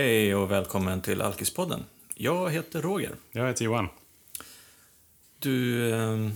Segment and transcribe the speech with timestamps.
[0.00, 1.84] Hej och välkommen till Alkispodden.
[2.14, 3.16] Jag heter Roger.
[3.32, 3.88] Jag heter Johan.
[5.38, 5.88] Du...
[5.90, 6.30] Eh,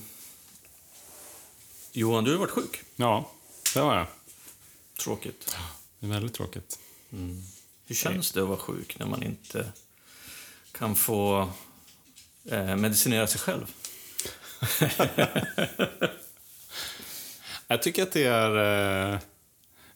[1.92, 2.80] Johan, du har varit sjuk.
[2.96, 3.30] Ja,
[3.74, 4.06] det var jag.
[5.00, 5.56] Tråkigt.
[6.00, 6.79] Det är väldigt tråkigt.
[7.87, 9.73] Hur känns det att vara sjuk när man inte
[10.73, 11.48] kan få
[12.51, 13.74] eh, medicinera sig själv?
[17.69, 19.12] Jag tycker att det är...
[19.15, 19.19] eh,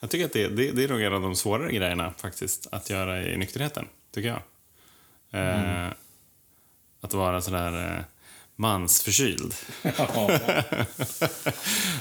[0.00, 2.90] Jag tycker att det, det, det är nog en av de svårare grejerna faktiskt att
[2.90, 4.40] göra i nykterheten, tycker jag.
[5.30, 5.88] Eh,
[7.00, 8.04] Att vara sådär eh,
[8.56, 9.54] mansförkyld.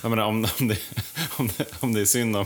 [0.02, 0.80] jag menar, om, om, det,
[1.38, 2.46] om, det, om det är synd om,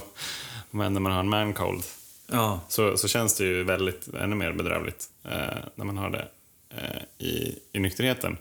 [0.72, 1.84] om när man har en man cold
[2.27, 2.60] Ja.
[2.68, 6.27] så, så känns det ju väldigt, ännu mer bedrövligt eh, när man har det
[6.70, 8.38] eh, i, i nykterheten.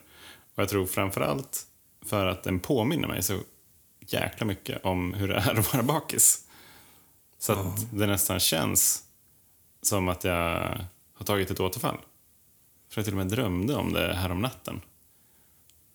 [0.54, 1.66] Och jag tror framförallt
[2.06, 3.38] för att den påminner mig så
[4.06, 6.44] jäkla mycket om hur det är att vara bakis.
[7.40, 9.04] Så att det nästan känns
[9.82, 10.80] som att jag
[11.14, 11.98] har tagit ett återfall.
[12.88, 14.80] För jag till och med drömde om det här om natten.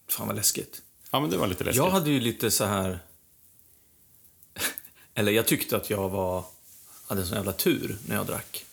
[0.09, 0.81] Fan vad läskigt.
[1.11, 1.83] Ja, men det var lite läskigt.
[1.83, 2.99] Jag hade ju lite så här...
[5.13, 6.45] Eller jag tyckte att jag var...
[7.07, 8.65] hade en sån jävla tur när jag drack.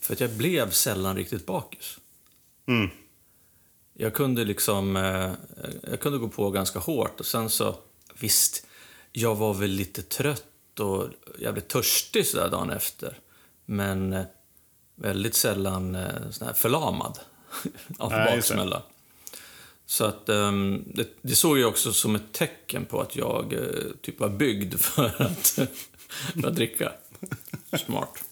[0.00, 1.98] För att jag blev sällan riktigt bakis.
[2.66, 2.90] Mm.
[3.94, 4.96] Jag kunde liksom...
[4.96, 5.32] Eh,
[5.90, 7.76] jag kunde gå på ganska hårt och sen så...
[8.18, 8.66] Visst,
[9.12, 13.18] jag var väl lite trött och jävligt törstig sådär dagen efter.
[13.64, 14.24] Men eh,
[14.94, 17.18] väldigt sällan eh, sån här förlamad
[17.98, 18.82] av baksmälla.
[19.86, 23.60] Så att ehm, det, det såg jag också som ett tecken på att jag eh,
[24.00, 25.58] typ var byggd för att,
[26.42, 26.92] för att dricka.
[27.86, 28.24] Smart.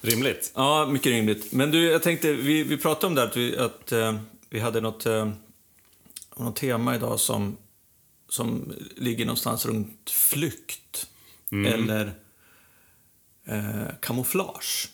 [0.00, 0.52] Rimligt.
[0.54, 1.52] Ja, mycket rimligt.
[1.52, 4.20] Men du, jag tänkte, vi, vi pratade om det här, att vi, att, eh,
[4.50, 5.30] vi hade något, eh,
[6.36, 7.56] något tema idag som,
[8.28, 11.06] som ligger någonstans runt flykt.
[11.50, 12.12] Eller
[13.44, 14.88] eh, kamouflage.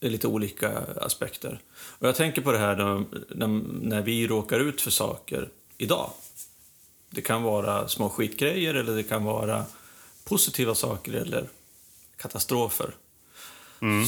[0.00, 1.60] Det är lite olika aspekter.
[1.74, 3.46] Och jag tänker på det här då, när,
[3.82, 6.10] när vi råkar ut för saker idag.
[7.10, 9.64] Det kan vara små skitgrejer eller det kan vara
[10.24, 11.48] positiva saker eller
[12.16, 12.90] katastrofer.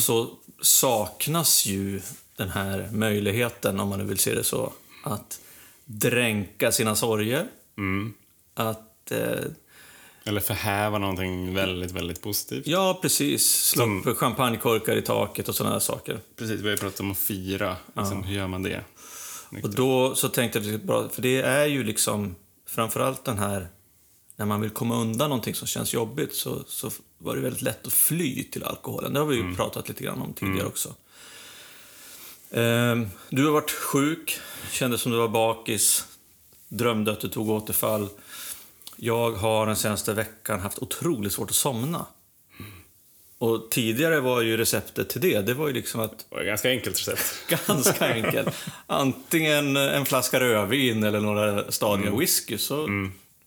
[0.00, 2.00] Så saknas ju
[2.36, 4.72] den här möjligheten, om man nu vill se det så,
[5.04, 5.40] att
[5.84, 7.46] dränka sina sorger.
[8.54, 9.44] Att eh,
[10.24, 12.66] Eller förhäva någonting väldigt, väldigt positivt.
[12.66, 13.52] Ja, precis.
[13.52, 16.20] Slå Som- upp champagnekorkar i taket och sådana där saker.
[16.36, 17.76] Precis, vi har ju pratat om att fira.
[17.96, 18.84] Liksom, Hur gör man det?
[19.62, 20.80] Och då så tänkte jag
[21.12, 22.34] för det är ju liksom
[22.66, 23.68] framförallt den här
[24.36, 27.86] när man vill komma undan någonting som känns jobbigt så, så var det väldigt lätt
[27.86, 29.12] att fly till alkoholen.
[29.12, 30.94] Det har vi ju pratat lite grann om tidigare också.
[32.50, 34.38] Ehm, du har varit sjuk,
[34.70, 36.04] kände som du var bakis,
[36.68, 38.08] drömde att du tog återfall.
[39.02, 42.06] Jag har den senaste veckan haft otroligt svårt att somna.
[43.38, 46.46] Och tidigare var ju receptet till det, det var ju liksom att Det var ett
[46.46, 47.48] ganska enkelt recept.
[47.66, 48.56] Ganska enkelt.
[48.86, 52.88] Antingen en flaska rödvin eller några stadiga whisky så,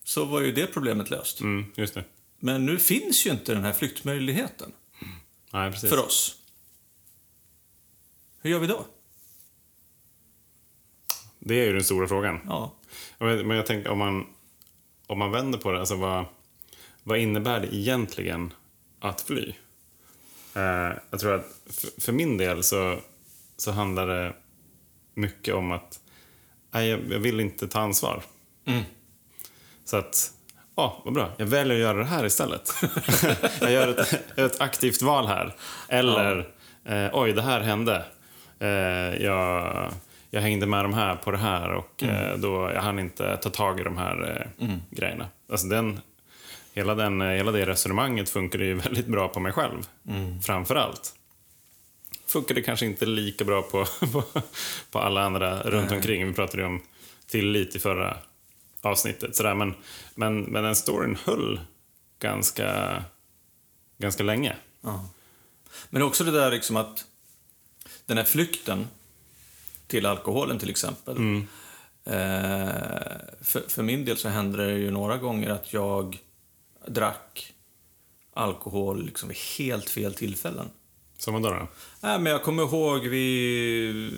[0.04, 1.42] så var ju det problemet löst.
[1.42, 2.04] Mm, just det.
[2.40, 4.72] Men nu finns ju inte den här flyktmöjligheten
[5.52, 5.90] Nej, precis.
[5.90, 6.36] för oss.
[8.42, 8.86] Hur gör vi då?
[11.40, 12.40] Det är ju den stora frågan.
[12.46, 12.74] Ja.
[13.20, 14.26] Men jag tänker om man,
[15.08, 16.26] om man vänder på det, alltså vad,
[17.04, 18.54] vad innebär det egentligen
[19.00, 19.54] att fly?
[20.56, 23.00] Eh, jag tror att för, för min del så,
[23.58, 24.34] så handlar det
[25.14, 26.00] mycket om att
[26.72, 28.24] nej, jag, jag vill inte ta ansvar.
[28.66, 28.84] Mm.
[29.86, 30.32] Så att,
[30.76, 32.74] ja, vad bra, jag väljer att göra det här istället.
[33.62, 35.56] jag gör ett, jag gör ett aktivt val här.
[35.88, 36.54] Eller,
[36.86, 38.06] eh, oj, det här hände.
[38.60, 39.92] Eh, jag,
[40.34, 43.50] jag hängde med de här på det här och eh, då, jag hann inte ta
[43.50, 45.28] tag i de här eh, grejerna.
[45.50, 46.00] Alltså den,
[46.74, 49.88] hela, den, eh, hela det resonemanget funkar ju väldigt bra på mig själv,
[50.44, 51.14] framför allt.
[52.28, 54.24] Funkar det kanske inte lika bra på, på,
[54.92, 56.28] på alla andra runt omkring.
[56.28, 56.82] Vi pratade ju om
[57.28, 58.18] tillit i förra
[58.82, 59.36] avsnittet.
[59.36, 59.56] Sådär.
[59.56, 59.74] Men,
[60.16, 61.60] men, men den storyn höll
[62.20, 63.04] ganska,
[63.98, 64.56] ganska länge.
[64.82, 65.10] Ja.
[65.90, 67.06] Men också det där liksom att
[68.06, 68.88] den här flykten
[69.94, 71.18] till alkoholen till exempel.
[72.06, 72.14] Eh,
[73.42, 76.18] för, för min del så hände det ju några gånger att jag
[76.88, 77.54] drack
[78.34, 80.70] alkohol liksom vid helt fel tillfällen.
[81.18, 81.68] Som vadå då?
[82.02, 84.12] Nej, men jag kommer ihåg vi...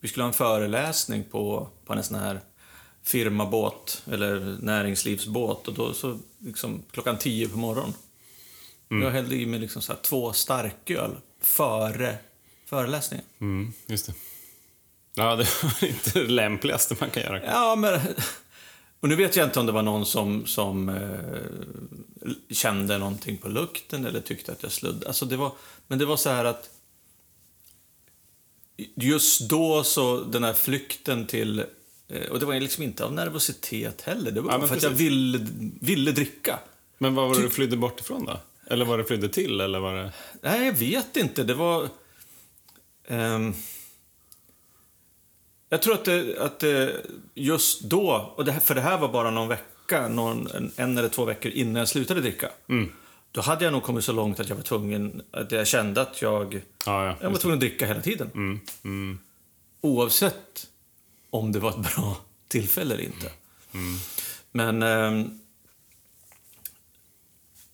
[0.00, 2.40] Vi skulle ha en föreläsning på, på en sån här
[3.02, 5.68] firmabåt, eller näringslivsbåt.
[5.68, 7.94] Och då så, liksom, klockan tio på morgonen.
[8.88, 12.18] Jag hällde i mig liksom så två starköl före
[12.74, 13.24] föreläsningen.
[13.40, 14.14] Mm, just det.
[15.14, 17.44] Ja, det var inte det lämpligaste man kan göra.
[17.44, 18.00] Ja, men...
[19.00, 23.48] Och nu vet jag inte om det var någon som, som eh, kände någonting på
[23.48, 25.06] lukten eller tyckte att jag sluddade.
[25.06, 25.52] Alltså det var,
[25.86, 26.70] men det var så här att
[28.96, 31.64] just då så den här flykten till
[32.08, 34.30] eh, och det var liksom inte av nervositet heller.
[34.30, 35.06] Det var Ja, för att jag precis.
[35.06, 35.46] ville,
[35.80, 36.58] ville dricka.
[36.98, 38.40] Men vad var det du flydde bort ifrån då?
[38.66, 39.60] Eller var det flydde till?
[39.60, 40.12] Eller var det...
[40.42, 41.44] Nej, jag vet inte.
[41.44, 41.88] Det var...
[43.08, 43.54] ehm,
[45.68, 49.08] jag tror att det, att det just då, och det här, för det här var
[49.08, 52.50] bara någon vecka, någon, en, eller två veckor innan jag slutade dricka.
[53.32, 56.22] Då hade jag nog kommit så långt att jag var tvungen, att jag kände att
[56.22, 56.54] jag,
[56.86, 57.16] Ja, ja.
[57.20, 58.30] jag var tvungen att dricka hela tiden.
[58.34, 59.18] Mm, mm,
[59.80, 60.66] Oavsett
[61.30, 62.16] om det var ett bra
[62.48, 63.30] tillfälle eller inte.
[64.52, 64.82] Men...
[64.82, 65.40] ehm,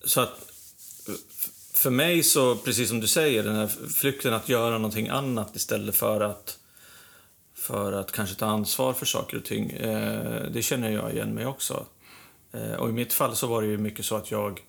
[0.05, 0.50] så att...
[1.81, 5.95] För mig så, precis som du säger, den här flykten att göra någonting annat istället
[5.95, 6.57] för att
[7.53, 9.71] för att kanske ta ansvar för saker och ting.
[9.71, 11.85] Eh, det känner jag igen mig också.
[12.51, 14.61] Eh, och i mitt fall så var det ju mycket så att jag...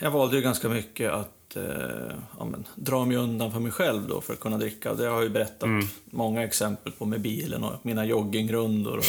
[0.00, 4.08] Jag valde ju ganska mycket att eh, ja, men, dra mig undan för mig själv
[4.08, 4.94] då för att kunna dricka.
[4.94, 5.68] Det har jag ju berättat
[6.04, 9.04] många exempel på med bilen och mina joggingrundor och,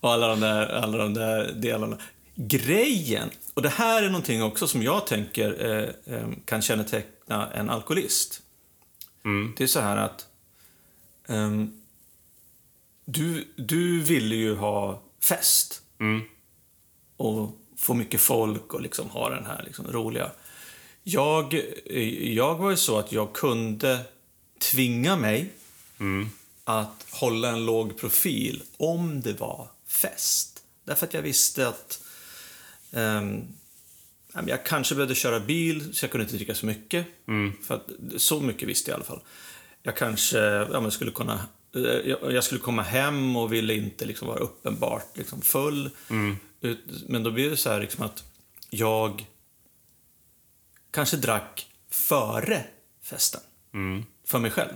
[0.00, 1.96] och alla, de där, alla de där delarna.
[2.34, 5.64] Grejen, och det här är någonting också som jag tänker
[6.06, 8.42] eh, eh, kan känneteckna en alkoholist.
[9.24, 9.54] mm.
[9.56, 10.26] Det är så här att
[11.28, 11.80] ehm,
[13.04, 16.20] du, du ville ju ha fest Mm.
[17.16, 20.30] och få mycket folk och liksom ha den här liksom roliga.
[21.02, 21.54] Jag,
[21.86, 24.00] eh, jag var ju så att jag kunde
[24.58, 25.52] tvinga mig
[26.00, 26.30] Mm.
[26.64, 30.62] att hålla en låg profil om det var fest.
[30.84, 32.01] Därför att jag visste att
[34.46, 37.06] jag kanske behövde köra bil, så jag kunde inte dricka så mycket.
[37.62, 37.86] För att,
[38.16, 39.20] så mycket visste jag i alla fall.
[39.82, 41.46] Jag kanske ja, skulle kunna...
[41.74, 41.80] eh,
[42.32, 45.90] Jag, skulle komma hem och ville inte liksom vara uppenbart liksom full.
[46.60, 48.24] Ut- Men då blir det så här liksom att
[48.70, 49.26] jag
[50.90, 52.64] kanske drack före
[53.02, 53.40] festen.
[53.74, 54.04] Mm.
[54.26, 54.72] För mig själv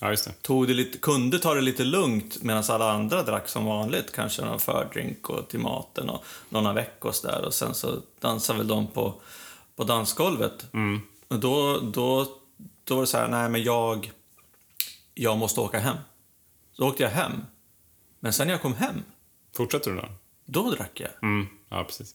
[0.00, 0.32] Ja, just det.
[0.42, 4.12] tog det lite, kunde ta det lite lugnt medan alla andra drack som vanligt.
[4.12, 7.44] Kanske någon fördrink och till maten och några veckos där.
[7.44, 9.14] Och sen så dansade väl de på,
[9.76, 10.66] på dansgolvet.
[11.28, 12.26] Och då, då,
[12.84, 14.12] då var det så här, nej men jag,
[15.14, 15.96] jag måste åka hem.
[16.72, 17.32] Så åkte jag hem.
[18.20, 19.02] Men sen när jag kom hem,
[19.56, 20.08] Fortsätter du då?
[20.46, 21.10] då drack jag.
[21.22, 21.46] Mm.
[21.68, 22.14] Ja, precis.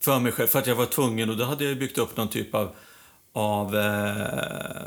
[0.00, 1.30] För mig själv, för att jag var tvungen.
[1.30, 2.70] Och då hade jag byggt upp någon typ av,
[3.32, 4.82] av eh,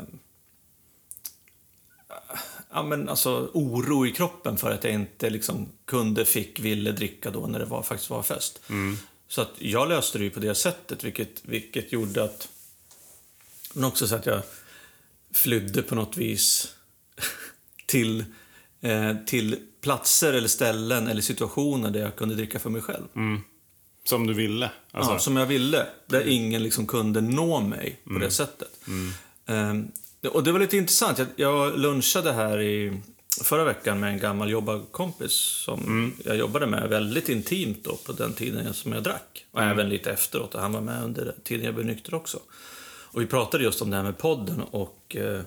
[2.72, 7.30] ja, men alltså, oro i kroppen för att jag inte liksom, kunde, fick, ville dricka
[7.30, 8.60] då när det var, faktiskt var fest.
[9.28, 12.48] Så att jag löste det ju på det sättet, vilket, vilket gjorde att...
[13.72, 14.42] Men också så att jag
[15.34, 16.74] flydde på något vis
[17.86, 18.24] till,
[18.80, 23.06] eh, till platser eller ställen eller situationer där jag kunde dricka för mig själv.
[24.04, 24.70] Som du ville?
[24.90, 25.86] Alltså, Ja, som jag ville.
[26.06, 28.80] Där ingen liksom kunde nå mig på det sättet.
[29.46, 29.92] Ehm,
[30.28, 31.18] och det var lite intressant.
[31.18, 33.00] Jag, jag lunchade här i
[33.40, 38.32] förra veckan med en gammal jobbarkompis som jag jobbade med väldigt intimt då på den
[38.32, 39.46] tiden som jag drack.
[39.50, 40.54] Och även lite efteråt.
[40.54, 42.40] Och han var med under den tiden jag blev nykter också.
[43.12, 45.42] Och vi pratade just om det här med podden och, eh,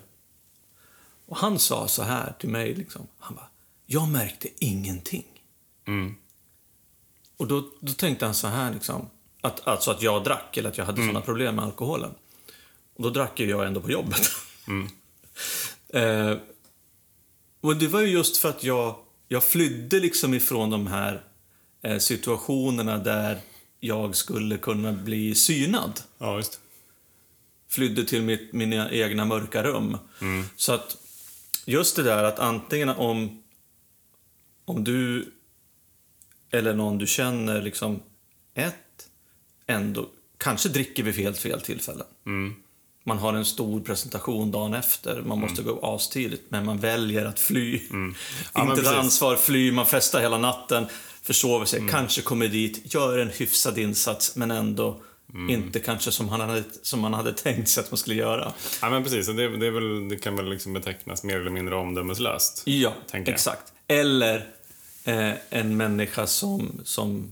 [1.26, 3.06] och han sa så här till mig liksom.
[3.18, 3.48] Han bara,
[3.86, 5.26] jag märkte ingenting.
[5.86, 6.14] Mm.
[7.36, 9.10] Och då, då tänkte han så här, liksom,
[9.40, 12.10] att, alltså att jag drack eller att jag hade sådana problem med alkoholen.
[12.96, 14.30] Och då drack ju jag ändå på jobbet.
[15.88, 16.38] eh,
[17.60, 18.96] och det var ju just för att jag,
[19.28, 21.22] jag flydde liksom ifrån de här
[21.82, 23.40] eh, situationerna där
[23.80, 26.00] jag skulle kunna bli synad.
[26.18, 26.60] Ja, just.
[27.68, 29.98] Flydde till mitt, mina egna mörka rum.
[30.56, 30.96] Så att
[31.64, 33.42] just det där att antingen om,
[34.64, 35.32] om du
[36.50, 38.02] eller någon du känner liksom
[38.54, 39.08] ett,
[39.66, 40.08] ändå
[40.38, 42.06] kanske dricker vid fel, fel tillfällen.
[43.06, 47.40] Man har en stor presentation dagen efter, man måste gå astidigt, men man väljer att
[47.40, 47.80] fly.
[48.54, 50.86] Ja, men Inte ta ansvar, fly, man festar hela natten,
[51.22, 55.00] försover sig, kanske kommer dit, gör en hyfsad insats, men ändå
[55.48, 58.52] inte kanske som man, hade, som man hade tänkt sig att man skulle göra.
[58.82, 59.26] Ja, men precis.
[59.26, 62.62] Det, det, väl, det kan väl liksom betecknas mer eller mindre omdömeslöst.
[62.64, 63.72] Ja, exakt.
[63.88, 64.36] Eller
[65.04, 67.30] eh, en människa som, som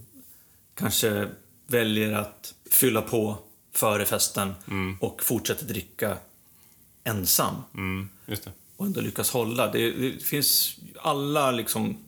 [0.74, 1.28] kanske
[1.66, 3.38] väljer att fylla på
[3.74, 4.54] före festen
[5.00, 6.16] och fortsätter dricka
[7.04, 8.08] ensam Mm,
[8.76, 9.72] och ändå lyckas hålla.
[9.72, 11.98] Det, det finns alla liksom...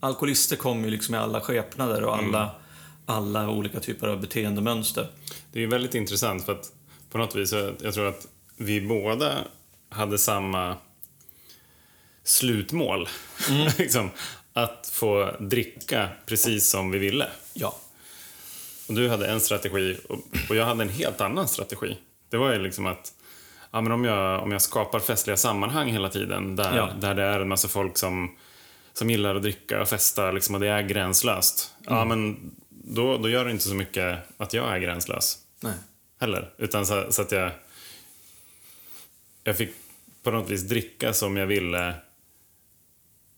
[0.00, 2.50] Alkoholister kommer ju liksom i alla skepnader och alla,
[3.06, 5.10] alla olika typer av beteendemönster.
[5.52, 6.72] Det är väldigt intressant för att
[7.10, 8.26] på något vis, jag jag tror att
[8.56, 9.38] vi båda
[9.88, 10.76] hade samma
[12.24, 13.08] slutmål.
[13.78, 14.10] liksom,
[14.52, 17.28] att få dricka precis som vi ville.
[17.54, 17.76] Ja.
[18.90, 19.96] Och du hade en strategi
[20.48, 21.98] och, jag hade en helt annan strategi.
[22.28, 23.12] Det var ju liksom att
[23.70, 26.90] ja, men om, jag, om jag skapar festliga sammanhang hela tiden där, Ja.
[27.00, 28.36] där det är en massa folk som,
[28.92, 31.74] som gillar att dricka och festa liksom, och det är gränslöst.
[31.86, 35.74] Ja, men då, då gör det inte så mycket att jag är gränslös Nej.
[36.20, 36.50] heller.
[36.58, 37.50] Utan så, så att jag,
[39.44, 39.70] jag fick
[40.22, 41.94] på något vis dricka som jag ville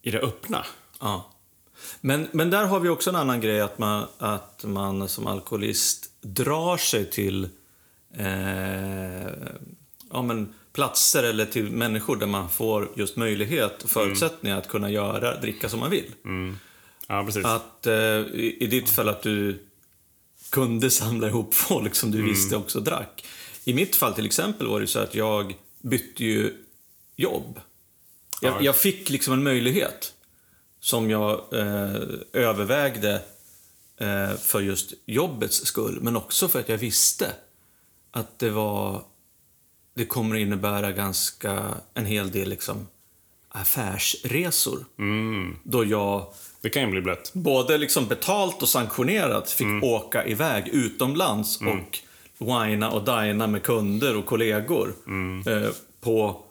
[0.01, 0.65] i det öppna.
[0.99, 1.32] Ja.
[2.01, 6.09] Men, men där har vi också en annan grej, att man, att man som alkoholist
[6.21, 7.49] drar sig till
[8.17, 9.27] eh,
[10.11, 14.89] ja, men platser eller till människor där man får just möjlighet och förutsättningar att kunna
[14.89, 16.11] göra, dricka som man vill.
[17.07, 17.45] Ja, precis.
[17.45, 19.63] Att eh, i, i ditt fall att du
[20.49, 23.25] kunde samla ihop folk som du visste också drack.
[23.65, 26.53] I mitt fall till exempel var det så att jag bytte ju
[27.15, 27.59] jobb.
[28.41, 28.57] Jag, Ja.
[28.61, 30.13] jag fick liksom en möjlighet
[30.83, 32.01] som jag eh,
[32.33, 33.21] övervägde
[33.97, 37.31] eh, för just jobbets skull, men också för att jag visste
[38.11, 39.01] att det var
[39.95, 41.63] det kommer innebära ganska
[41.93, 42.87] en hel del liksom
[43.49, 44.85] affärsresor.
[44.99, 45.55] Mm.
[45.63, 46.25] Då jag
[46.61, 47.31] Det kan ju bli blött.
[47.33, 51.99] både liksom betalt och sanktionerat fick åka iväg utomlands och
[52.37, 54.93] wina och dina med kunder och kollegor
[55.47, 55.69] eh,
[56.01, 56.45] på,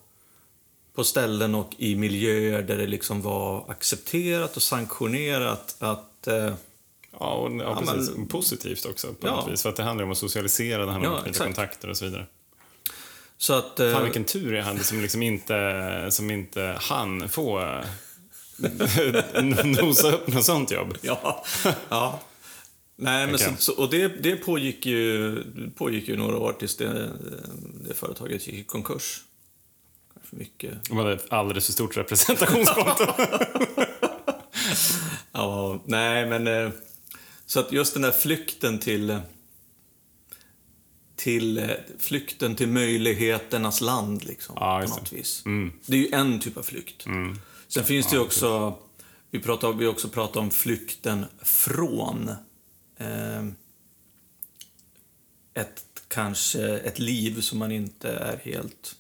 [0.95, 6.27] på ställen och i miljöer där det liksom var accepterat och sanktionerat att...
[6.27, 6.55] Eh,
[7.21, 8.15] Ja, och, ja, men- precis.
[8.31, 9.37] Positivt också på Ja.
[9.37, 9.63] något vis.
[9.63, 12.05] För att det handlar om att socialisera, det handlar om att knyta kontakter och så
[12.05, 12.27] vidare.
[13.39, 13.81] så att...
[13.81, 17.85] Eh, Fan vilken tur jag hade som liksom inte, som inte hann få eh,
[19.65, 20.99] nosa upp något sånt jobb.
[21.03, 21.45] Ja.
[21.89, 22.21] ja.
[22.97, 23.55] Nej, men Okej.
[23.59, 25.43] så, och det, det pågick ju,
[25.77, 27.11] pågick ju några år tills det,
[27.89, 29.21] det företaget gick i konkurs.
[30.35, 33.05] Mycket De hade ett alldeles för stort representationskonto.
[35.33, 36.47] Ja, nej men...
[36.47, 36.71] eh,
[37.47, 39.19] Så att just den där flykten till...
[41.17, 44.55] Till eh, flykten till möjligheternas land, liksom.
[44.61, 45.17] Ja, på något det.
[45.17, 45.43] vis.
[45.47, 45.73] Mm.
[45.87, 47.05] Det är ju en typ av flykt.
[47.69, 48.79] Sen finns det ju också...
[49.31, 52.29] Vi pratar, vi också pratat om flykten från
[52.99, 53.43] eh,
[55.55, 58.97] ett, kanske ett liv som man inte är helt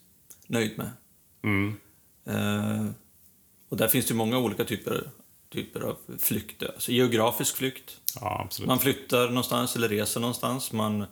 [0.46, 0.90] nöjd med.
[1.42, 1.74] Mm.
[2.26, 2.86] Eh,
[3.68, 5.10] och där finns det många olika typer,
[5.52, 6.62] typer av flykt.
[6.62, 7.96] Alltså geografisk flykt.
[8.20, 8.48] Ja.
[8.66, 10.72] Man flyttar någonstans eller reser någonstans.
[10.72, 11.06] Man,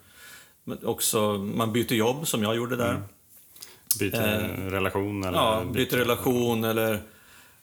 [0.82, 3.02] också, man byter jobb, som jag gjorde där.
[3.98, 5.38] Byter relation eller...
[5.38, 7.02] Ja, byter relation eller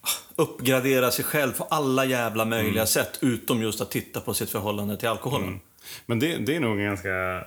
[0.01, 3.19] ah, uppgradera sig själv på alla jävla möjliga sätt.
[3.21, 5.59] Utom just att titta på sitt förhållande till alkoholen.
[6.05, 7.43] Men det, det är nog ganska...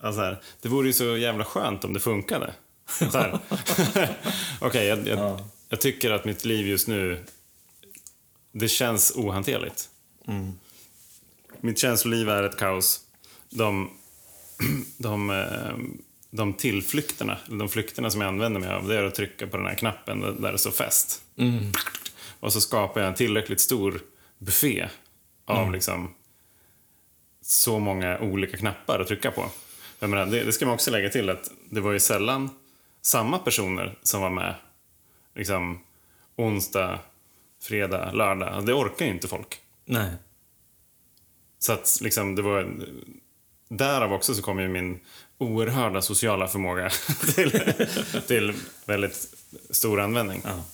[0.00, 2.54] Alltså här, det vore ju så jävla skönt om det funkade.
[4.60, 5.48] Okej, jag, jag, Ja.
[5.68, 7.24] jag tycker att mitt liv just nu,
[8.52, 9.88] det känns ohanterligt.
[11.60, 13.00] Mitt känsloliv är ett kaos.
[13.50, 13.90] De,
[14.98, 15.76] de, eh,
[16.30, 19.66] de tillflykterna, de flykterna som jag använder mig av, det är att trycka på den
[19.66, 21.22] här knappen där det står fest.
[22.40, 24.00] Och så skapar jag en tillräckligt stor
[24.38, 24.88] buffé
[25.44, 26.14] av liksom
[27.42, 29.50] så många olika knappar att trycka på.
[29.98, 32.50] Jag menar, det, det ska man också lägga till att det var ju sällan
[33.02, 34.54] samma personer som var med
[35.34, 35.80] liksom
[36.36, 36.98] onsdag,
[37.62, 38.48] fredag, lördag.
[38.48, 39.60] Alltså, Det orkar ju inte folk.
[39.84, 40.10] Nej.
[41.58, 42.70] Så att liksom det var...
[43.68, 45.00] Därav också så kom ju min
[45.38, 46.90] oerhörda sociala förmåga
[47.34, 47.50] till,
[48.26, 48.52] till
[48.84, 49.34] väldigt
[49.70, 50.42] stor användning.
[50.44, 50.64] Ja.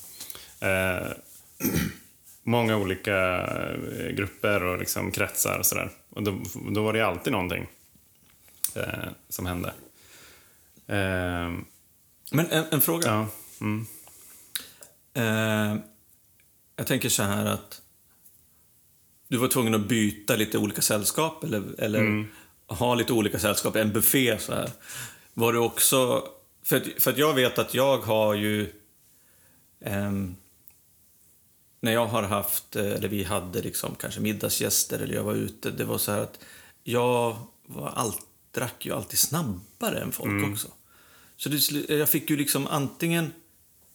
[0.68, 1.12] Eh,
[2.42, 3.47] många olika
[3.99, 5.90] eh, grupper och liksom kretsar och sådär.
[6.11, 6.38] Och då,
[6.71, 7.66] då var det ju alltid någonting
[8.75, 9.73] eh, som hände.
[10.87, 11.52] Eh,
[12.30, 13.06] Men en, en fråga.
[13.09, 13.28] ja.
[13.61, 13.87] Mm.
[15.14, 15.80] Eh,
[16.76, 17.83] jag tänker så här att
[19.28, 22.26] du var tvungen att byta lite olika sällskap eller, eller
[22.66, 24.71] ha lite olika sällskap, en buffé så här.
[25.35, 26.28] Var du också...
[26.62, 28.73] För att, för att jag vet att jag har ju...
[29.80, 30.37] ehm,
[31.80, 35.71] när jag har haft, eh, eller vi hade liksom kanske middagsgäster eller jag var ute,
[35.71, 36.38] det var så här att
[36.85, 38.18] jag var allt,
[38.50, 40.68] drack ju alltid snabbare än folk också.
[41.37, 43.33] Så det, jag fick ju liksom antingen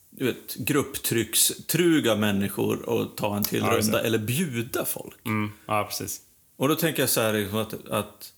[0.09, 5.25] du vet, grupptryckstruga människor och ta en till Ja, runda eller bjuda folk.
[5.25, 5.51] Mm.
[5.65, 6.21] Ja, precis.
[6.57, 8.33] Och då tänker jag så här liksom att, att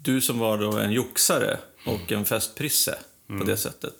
[0.00, 2.98] du som var då en joxare och en festprisse
[3.38, 3.94] på det sättet.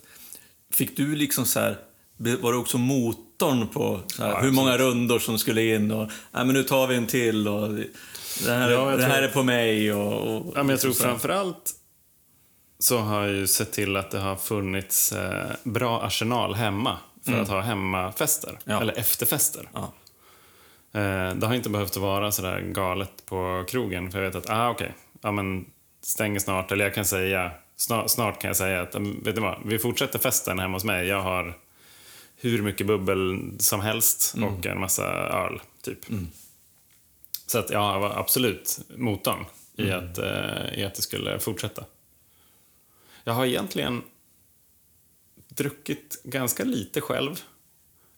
[0.73, 1.79] Fick du liksom så här,
[2.17, 6.45] var du också motorn på här, Ja, hur många rundor som skulle in och nej
[6.45, 7.69] men nu tar vi en till och
[8.45, 10.37] det här, Ja, det här tror- är på mig och...
[10.37, 11.11] och Ja, men jag tror så här.
[11.11, 11.73] framförallt
[12.79, 17.33] så har jag ju sett till att det har funnits eh, bra arsenal hemma för
[17.41, 18.59] att ha hemmafester.
[18.65, 18.81] Ja.
[18.81, 19.69] Eller efterfester.
[19.73, 19.93] Ja.
[21.01, 24.13] Eh, det har inte behövt vara sådär galet på krogen.
[24.13, 25.65] För jag vet att, ah okej, ja men
[26.03, 26.73] stänger snart.
[26.73, 29.79] Eller jag kan säga, snart, snart kan jag säga att, "Mm, vet du vad, vi
[29.79, 31.07] fortsätter festen hemma hos mig.
[31.07, 31.59] Jag har
[32.37, 35.99] hur mycket bubbel som helst och en massa öl, typ.
[37.47, 39.45] Så att ja, jag var absolut motorn
[39.77, 41.85] i, att, eh, i att det skulle fortsätta.
[43.27, 44.03] Jag har egentligen
[45.49, 47.41] druckit ganska lite själv.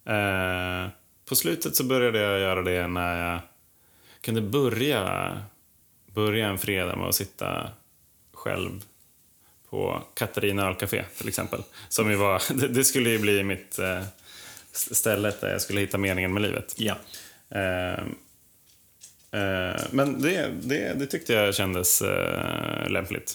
[0.05, 0.89] Eh,
[1.29, 3.41] på slutet så började jag göra det när jag
[4.21, 5.37] kunde börja,
[6.07, 7.71] börja en fredag med att sitta
[8.33, 8.85] själv
[9.71, 11.63] på Katarina ölcafé till exempel.
[11.89, 14.03] Som ju var, det, skulle ju bli mitt eh,
[14.73, 16.75] stället där jag skulle hitta meningen med livet.
[16.77, 16.97] Ja.
[17.51, 18.05] Eh,
[19.41, 23.35] eh, men det, det, det tyckte jag kändes eh, lämpligt.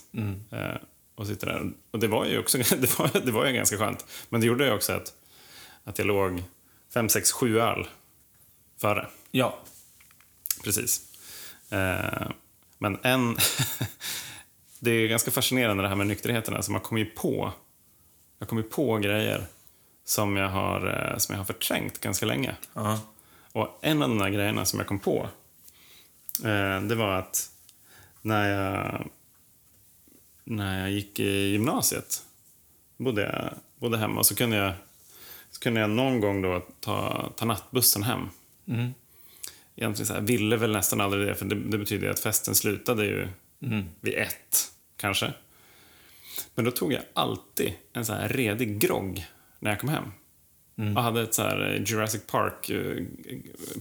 [0.51, 0.75] Eh,
[1.17, 1.71] att sitta där.
[1.91, 4.05] Och det var ju också det var, det var ju ganska skönt.
[4.29, 5.13] Men det gjorde ju också att,
[5.83, 6.43] att jag låg
[6.93, 7.87] 5, 6, 7 öl
[8.81, 9.07] före.
[9.31, 9.59] Ja.
[10.63, 11.01] Precis.
[11.69, 12.27] Eh,
[12.77, 13.37] men en...
[14.79, 16.55] det är ganska fascinerande det här med nykterheten.
[16.55, 17.53] Alltså man kommer ju på,
[18.39, 19.45] jag kommer ju på grejer
[20.05, 22.55] som jag, har, eh, som jag har förträngt ganska länge.
[22.73, 22.99] Ja.
[23.51, 25.29] Och en av de där grejerna som jag kom på,
[26.45, 27.49] eh, det var att
[28.21, 29.07] när jag,
[30.43, 32.23] när jag gick i gymnasiet,
[32.97, 34.73] bodde jag bodde hemma, så kunde jag,
[35.51, 38.29] så kunde jag någon gång då ta, ta nattbussen hem.
[38.67, 38.93] Mm.
[39.75, 43.05] Egentligen så här, ville väl nästan aldrig det, för det, det betyder att festen slutade
[43.05, 43.27] ju
[43.63, 43.85] Mm.
[44.01, 45.33] vid ett, kanske.
[46.55, 49.25] Men då tog jag alltid en så här redig grogg
[49.59, 50.03] när jag kom hem.
[50.77, 50.97] Mm.
[50.97, 53.03] Och hade ett så här Jurassic Park eh,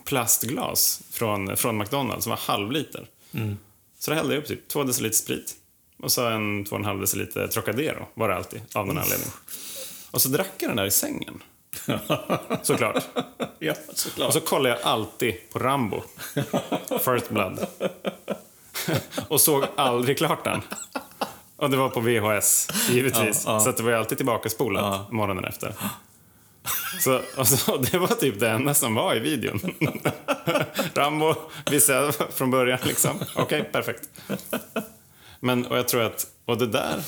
[0.05, 3.07] plastglas från, från McDonalds som var halvliter.
[3.33, 3.57] Mm.
[3.99, 5.57] Så då hällde jag upp typ två deciliter sprit
[6.03, 9.29] och så en två och en halv deciliter Trocadero var det alltid, av någon anledning.
[10.11, 11.43] Och så drack jag den där i sängen.
[12.63, 13.05] Såklart.
[13.59, 14.27] ja, såklart.
[14.29, 16.03] Och så kollar jag alltid på Rambo.
[17.05, 17.67] First Blood.
[19.29, 20.61] och såg aldrig klart den.
[21.57, 23.43] Och det var på VHS, givetvis.
[23.47, 23.61] Ja, ja.
[23.61, 25.07] Så det var ju alltid tillbaka spolat Ja.
[25.17, 25.75] morgonen efter.
[27.01, 29.75] Så, så, det var typ det enda som var i videon.
[30.95, 31.35] Rambo
[31.71, 33.19] visste jag från början liksom.
[33.37, 34.09] Okej, perfekt.
[35.45, 37.03] Men, och jag tror att, och det där,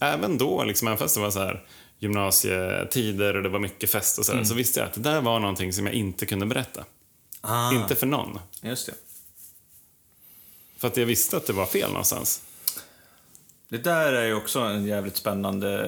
[0.00, 1.64] även då, liksom, även fast det var så här
[1.98, 5.20] gymnasietider och det var mycket fest och så, där, så visste jag att det där
[5.20, 6.84] var någonting som jag inte kunde berätta.
[7.40, 8.38] ah, Inte för någon.
[8.60, 8.94] Just det.
[10.78, 12.42] För att jag visste att det var fel någonstans.
[13.68, 15.84] Det där är ju också en jävligt spännande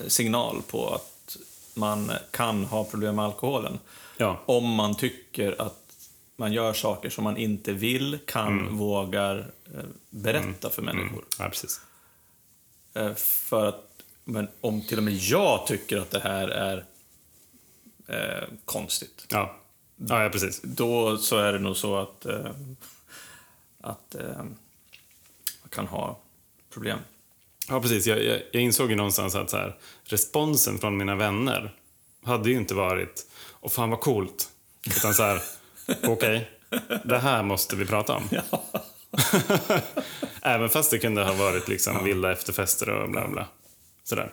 [0.00, 1.36] eh, signal på att
[1.74, 3.78] man kan ha problem med alkoholen.
[4.16, 4.42] Ja.
[4.46, 5.83] Om man tycker att
[6.36, 9.38] man gör saker som man inte vill, kan, vågar
[9.74, 11.24] eh, berätta för människor.
[11.38, 11.80] Ja, precis.
[12.94, 13.88] Eh, För att,
[14.24, 16.84] men om till och med jag tycker att det här är
[18.06, 19.56] eh, konstigt, Ja.
[19.96, 20.60] Ja, ja, precis.
[20.62, 22.50] då så är det nog så att, eh,
[23.80, 24.56] att eh, man
[25.70, 26.18] kan ha
[26.70, 26.98] problem.
[27.68, 28.06] Ja, precis.
[28.06, 31.74] Jag, jag, jag insåg ju någonstans att så här, responsen från mina vänner
[32.22, 33.26] hade ju inte varit
[33.60, 34.48] åh fan vad coolt.
[34.86, 35.42] Utan så här,
[36.06, 36.50] okej,
[37.04, 38.28] det här måste vi prata om.
[40.42, 43.46] Även fast det kunde ha varit liksom vilda efterfester och bla bla.
[44.04, 44.32] Sådär.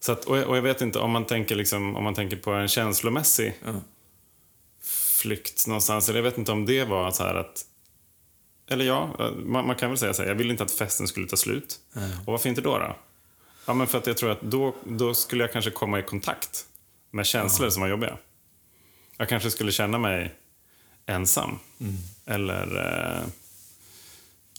[0.00, 2.36] Så att, och, jag, och jag vet inte, om man tänker, liksom, om man tänker
[2.36, 3.72] på en känslomässig Ja.
[5.22, 6.08] flykt någonstans.
[6.08, 7.64] Eller jag vet inte om det var så här att...
[8.70, 11.26] Eller ja, man, man kan väl säga så här, jag ville inte att festen skulle
[11.28, 11.76] ta slut.
[12.26, 12.78] Och varför inte då?
[12.78, 12.96] då?
[13.66, 16.64] Ja, men för att jag tror att då, då skulle jag kanske komma i kontakt
[17.10, 18.16] med känslor som var jobbiga.
[19.16, 20.34] Jag kanske skulle känna mig
[21.06, 21.58] ensam.
[22.26, 22.76] Eller...
[22.76, 23.26] Eh,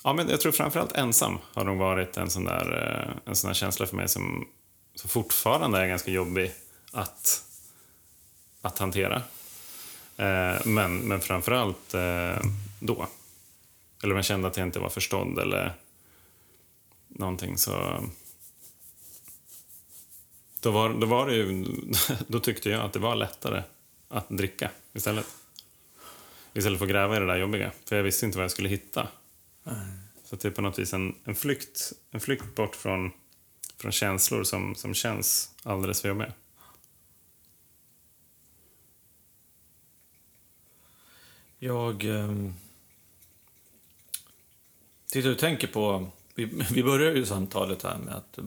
[0.03, 3.47] ja, men jag tror framförallt ensam har nog varit en sån där, eh, en sån
[3.47, 4.47] där känsla för mig som,
[4.95, 6.51] som fortfarande är ganska jobbig
[6.91, 7.43] att,
[8.62, 9.15] att hantera.
[10.17, 12.38] Eh, men, men framförallt eh,
[12.79, 13.08] då.
[14.03, 15.73] Eller om jag kände att jag inte var förstådd eller
[17.08, 18.03] någonting så...
[20.60, 21.65] Då var, då var det ju...
[22.27, 23.63] Då tyckte jag att det var lättare
[24.10, 25.25] att dricka istället.
[26.56, 27.72] Istället för att gräva i det där jobbiga.
[27.86, 29.08] För jag visste inte vad jag skulle hitta.
[29.65, 29.78] Mm.
[30.24, 33.12] Så det är på något vis en, en, flykt, en flykt bort från,
[33.78, 36.34] från känslor som, som känns alldeles för jobbiga.
[41.60, 42.06] Jag...
[42.06, 42.52] Eh,
[45.12, 46.08] tittar du tänker på...
[46.36, 48.39] Vi, vi börjar ju samtalet här med att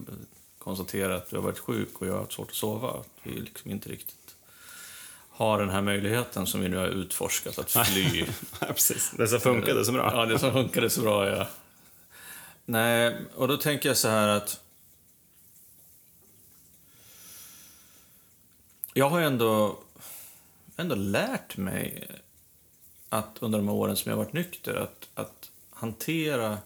[0.59, 3.05] konstatera att du har varit sjuk och jag har haft svårt att sova.
[3.23, 4.18] Vi är liksom inte riktigt
[5.39, 8.27] har den här möjligheten som vi nu har utforskat, att fly.
[8.61, 9.13] Precis.
[9.17, 10.11] Det som funkade så bra.
[10.15, 11.49] Ja, det som funkade så bra, ja.
[12.65, 14.61] Nej, och då tänker jag så här att...
[18.93, 19.79] jag har ändå,
[20.77, 22.09] ändå lärt mig
[23.09, 26.59] att under de här åren som jag har varit nykter att, att hantera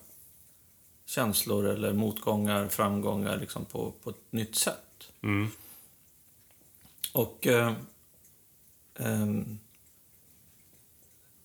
[1.07, 5.09] känslor eller motgångar, framgångar liksom på, på ett nytt sätt.
[5.23, 5.51] Mm.
[7.13, 7.73] Och eh,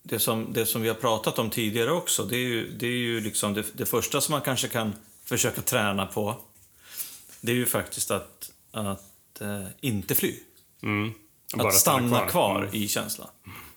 [0.04, 2.92] det, som, det som vi har pratat om tidigare också, det är ju, det, är
[2.92, 6.36] ju liksom det, det första som man kanske kan försöka träna på.
[7.42, 10.36] Det är ju faktiskt att, att eh, inte fly.
[10.84, 11.14] Mm.
[11.54, 13.28] Att stanna, kvar, i känslan.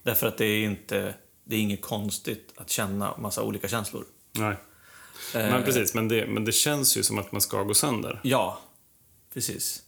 [0.03, 4.05] Därför att det är inte, det är inget konstigt att känna massa olika känslor.
[4.33, 4.57] Nej.
[5.35, 8.21] Eh, Men precis, men det, men det känns ju som att man ska gå sönder.
[8.23, 8.61] Ja,
[9.35, 9.83] precis.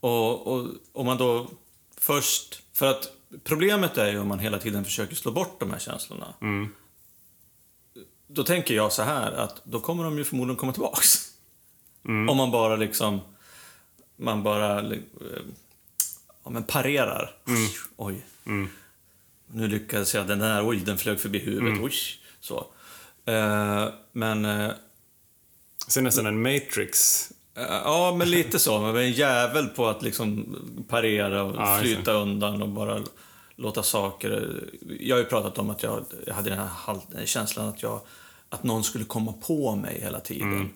[0.00, 1.50] Och, och om man då
[2.00, 2.62] först...
[2.72, 3.12] För att
[3.44, 6.34] problemet är ju om man hela tiden försöker slå bort de här känslorna.
[6.40, 6.68] Mm.
[8.26, 11.32] Då tänker jag så här att då kommer de ju förmodligen komma tillbaks.
[12.04, 12.28] Mm.
[12.28, 13.20] Om man bara liksom...
[14.16, 14.80] Man bara...
[14.92, 14.98] eh,
[16.44, 17.36] Ja, men parerar.
[17.96, 18.26] Oj.
[18.46, 18.68] Mm.
[19.46, 20.26] Nu lyckades jag.
[20.26, 21.68] Den där, oj, den flög förbi huvudet.
[21.68, 21.84] Mm.
[21.84, 21.92] Oj.
[22.40, 22.66] Så.
[23.24, 24.44] Eh, men...
[24.44, 24.70] eh,
[25.88, 27.28] Så nästan en Matrix.
[27.68, 28.80] Ja, men lite så.
[28.80, 30.56] Man är en jävel på att liksom
[30.88, 33.02] parera och Ja, flyta undan och bara
[33.56, 34.60] låta saker...
[35.00, 38.00] Jag har ju pratat om att jag, jag hade den här känslan att, jag,
[38.48, 40.70] att någon skulle komma på mig hela tiden.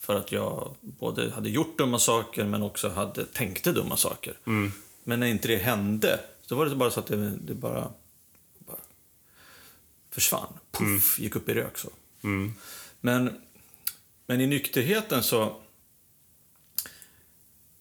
[0.00, 4.38] För att jag både hade gjort dumma saker men också hade tänkte dumma saker.
[5.04, 7.88] Men när inte det hände, så var det bara så att det, det bara,
[8.58, 8.78] bara
[10.10, 10.52] försvann.
[10.70, 11.88] Puff, gick upp i rök så.
[12.24, 12.54] Mm.
[13.00, 13.40] Men,
[14.26, 15.56] men i nykterheten så...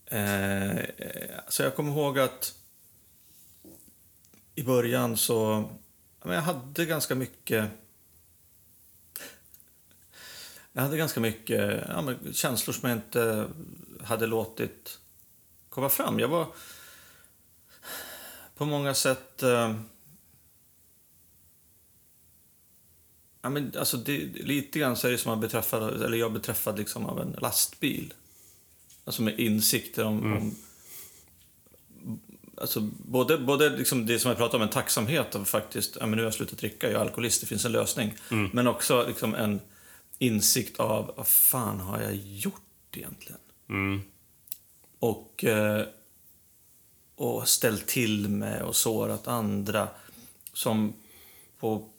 [0.08, 0.80] Eh,
[1.48, 2.56] så jag kommer ihåg att
[4.56, 5.70] i början så...
[6.24, 7.70] men Jag hade ganska mycket...
[10.72, 13.48] Jag hade ganska mycket ja, men känslor som jag inte
[14.04, 15.00] hade låtit
[15.70, 16.20] komma fram.
[16.20, 16.48] Jag var
[18.56, 19.44] på många sätt...
[19.44, 19.76] Eh,
[23.42, 26.78] Ja, men alltså det, lite grann så är det som att beträffad, eller jag beträffad
[26.78, 28.14] liksom av en lastbil.
[29.08, 30.34] Alltså med insikter om...
[30.34, 30.56] om
[32.62, 36.12] alltså både både liksom det som jag pratade om, en tacksamhet av faktiskt, ja men
[36.12, 38.14] nu har jag slutat dricka, jag är alkoholist, det finns en lösning.
[38.54, 39.60] Men också liksom en
[40.18, 42.62] insikt av, vad fan har jag gjort
[42.94, 43.40] egentligen?
[43.70, 44.02] Mm.
[45.00, 45.86] och, eh,
[47.16, 49.88] och ställt till med och sårat andra
[50.54, 50.94] som
[51.60, 51.90] på,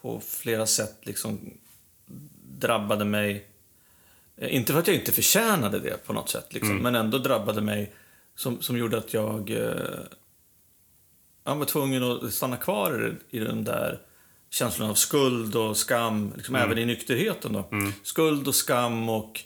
[0.00, 1.50] på flera sätt liksom
[2.58, 3.48] drabbade mig.
[4.42, 7.60] Eh, Inte för att jag inte förtjänade det på något sätt, liksom, men ändå drabbade
[7.60, 7.92] mig
[8.36, 10.00] som, som gjorde att jag eh,
[11.44, 14.00] jag var tvungen att stanna kvar i den där
[14.50, 17.52] känslan av skuld och skam, liksom även i nykterheten.
[17.52, 17.68] Då.
[18.02, 19.40] Skuld och skam och,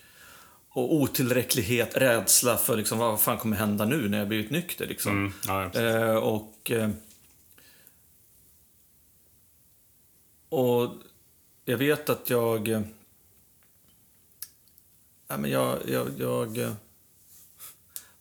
[0.68, 4.86] och otillräcklighet, rädsla för liksom, vad fan kommer hända nu när jag blivit nykter.
[4.86, 5.12] Liksom.
[5.12, 5.32] Mm.
[5.46, 5.80] Ja, ja.
[5.80, 6.90] Eh, och, eh,
[10.48, 10.94] och
[11.64, 12.84] jag vet att jag...
[15.28, 16.72] Ja, men jag, jag, jag eh,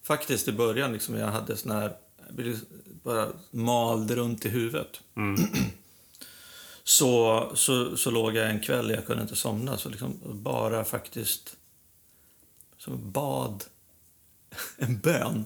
[0.04, 1.96] faktiskt i början, liksom, jag hade sån här...
[2.26, 2.60] Jag blev
[3.04, 5.02] bara malde runt i huvudet.
[6.88, 11.58] Så, så, så låg jag en kväll, jag kunde inte somna, så liksom bara faktiskt
[12.78, 13.63] som bad
[14.78, 15.46] en bön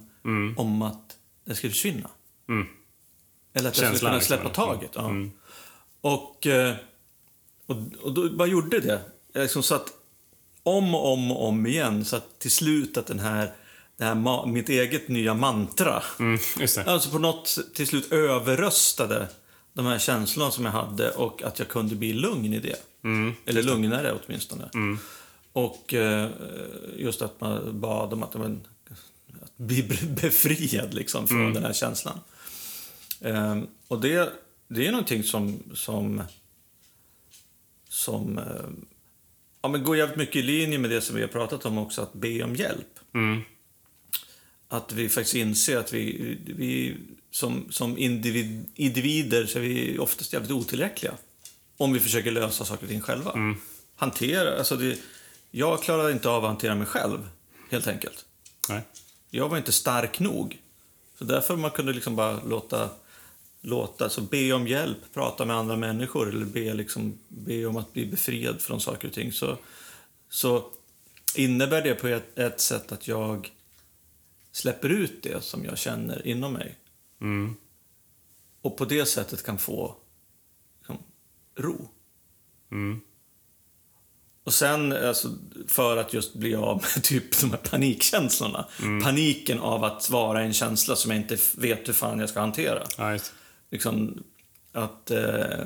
[0.58, 2.10] om att den skulle försvinna.
[2.50, 2.67] Mm.
[3.54, 4.38] Eller att jag skulle kunna liksom.
[4.38, 4.91] släppa taget.
[4.93, 5.10] Ja.
[5.10, 5.32] Mm.
[6.02, 6.76] Och, eh,
[7.65, 9.02] och, och då bara gjorde det.
[9.34, 9.93] Jag liksom satt
[10.77, 13.51] om och om och om igen, så att till slut att den här,
[13.97, 16.39] det här mitt eget nya mantra, Mm.
[16.86, 19.27] Alltså på något till slut överröstade
[19.73, 22.75] de här känslorna som jag hade och att jag kunde bli lugn i det.
[23.03, 23.34] Mm.
[23.45, 24.69] Eller lugnare åtminstone.
[25.53, 26.29] Och eh,
[26.97, 28.67] just att man bad om att, men,
[29.41, 29.84] att bli
[30.21, 32.19] befriad liksom från den här känslan.
[33.21, 34.34] Ehm, och det,
[34.67, 36.23] det är någonting som, som,
[37.89, 38.43] som eh,
[39.62, 42.02] ja, men går jävligt mycket i linje med det som vi har pratat om också,
[42.02, 43.00] att be om hjälp.
[43.13, 43.41] Mm.
[44.67, 46.95] Att vi faktiskt inser att vi, vi
[47.32, 51.13] som, som individ, individer så är vi oftast jävligt otillräckliga.
[51.78, 53.56] Om vi försöker lösa saker och ting själva.
[53.95, 55.00] Hantera, alltså det,
[55.52, 57.30] jag klarade inte av att hantera mig själv,
[57.69, 58.26] helt enkelt.
[58.69, 58.82] Nej.
[59.30, 60.58] Jag var inte stark nog.
[61.17, 62.89] Så därför man kunde liksom bara låta,
[63.62, 67.93] låta alltså be om hjälp, prata med andra människor eller be, liksom, be om att
[67.93, 69.32] bli befriad från saker och ting.
[69.32, 69.58] Så,
[70.30, 70.69] så
[71.36, 73.52] innebär det på ett, ett sätt att jag
[74.52, 76.76] släpper ut det som jag känner inom mig.
[77.22, 77.56] Mm.
[78.62, 79.95] Och på det sättet kan få
[80.80, 80.98] liksom,
[81.56, 81.89] ro.
[82.72, 83.02] Mm.
[84.43, 88.67] och sen, alltså, för att just bli av med typ de här panikkänslorna.
[89.04, 93.12] Paniken av att vara en känsla som jag inte vet hur fan jag ska hantera.
[93.12, 93.34] Just.
[93.71, 94.23] Liksom
[94.71, 95.12] att...
[95.12, 95.65] Eh,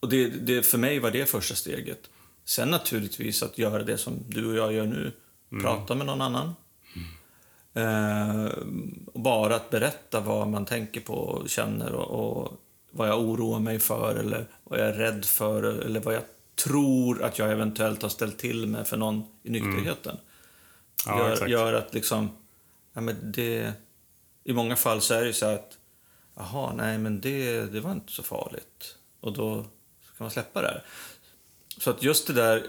[0.00, 2.10] och det, det, för mig var det första steget.
[2.44, 5.12] Sen naturligtvis att göra det som du och jag gör nu.
[5.62, 6.54] Prata med någon annan.
[7.74, 8.44] Eh,
[9.06, 12.60] och bara att berätta vad man tänker på och känner och, och
[12.90, 16.22] vad jag oroar mig för eller vad jag är rädd för eller vad jag
[16.64, 20.16] tror att jag eventuellt har ställt till med för någon i nykterheten.
[21.06, 22.28] Ja, gör, gör att liksom...
[22.92, 23.72] Ja, men det,
[24.44, 25.78] I många fall så är det ju så att
[26.34, 28.96] Jaha, nej men det, det var inte så farligt.
[29.20, 29.70] Och då kan
[30.18, 30.84] man släppa det här.
[31.78, 32.66] Så att just det där...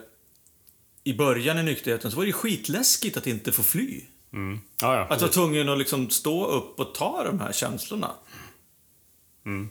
[1.04, 4.02] I början i nykterheten så var det skitläskigt att inte få fly.
[4.34, 4.60] Mm.
[4.82, 8.12] Ja, ja, Att vara tvungen att liksom stå upp och ta de här känslorna.
[9.46, 9.70] Mm.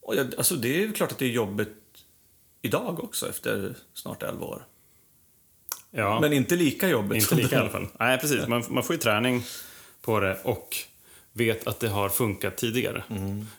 [0.00, 1.76] Och jag, alltså det är ju klart att det är jobbigt
[2.62, 4.66] idag också efter snart 11 år.
[5.90, 6.20] ja.
[6.20, 7.22] Men inte lika jobbigt.
[7.22, 7.88] Inte lika i alla fall.
[7.98, 8.46] Nej, precis.
[8.46, 9.42] Man, man får ju träning
[10.00, 10.76] på det och
[11.36, 13.04] vet att det har funkat tidigare.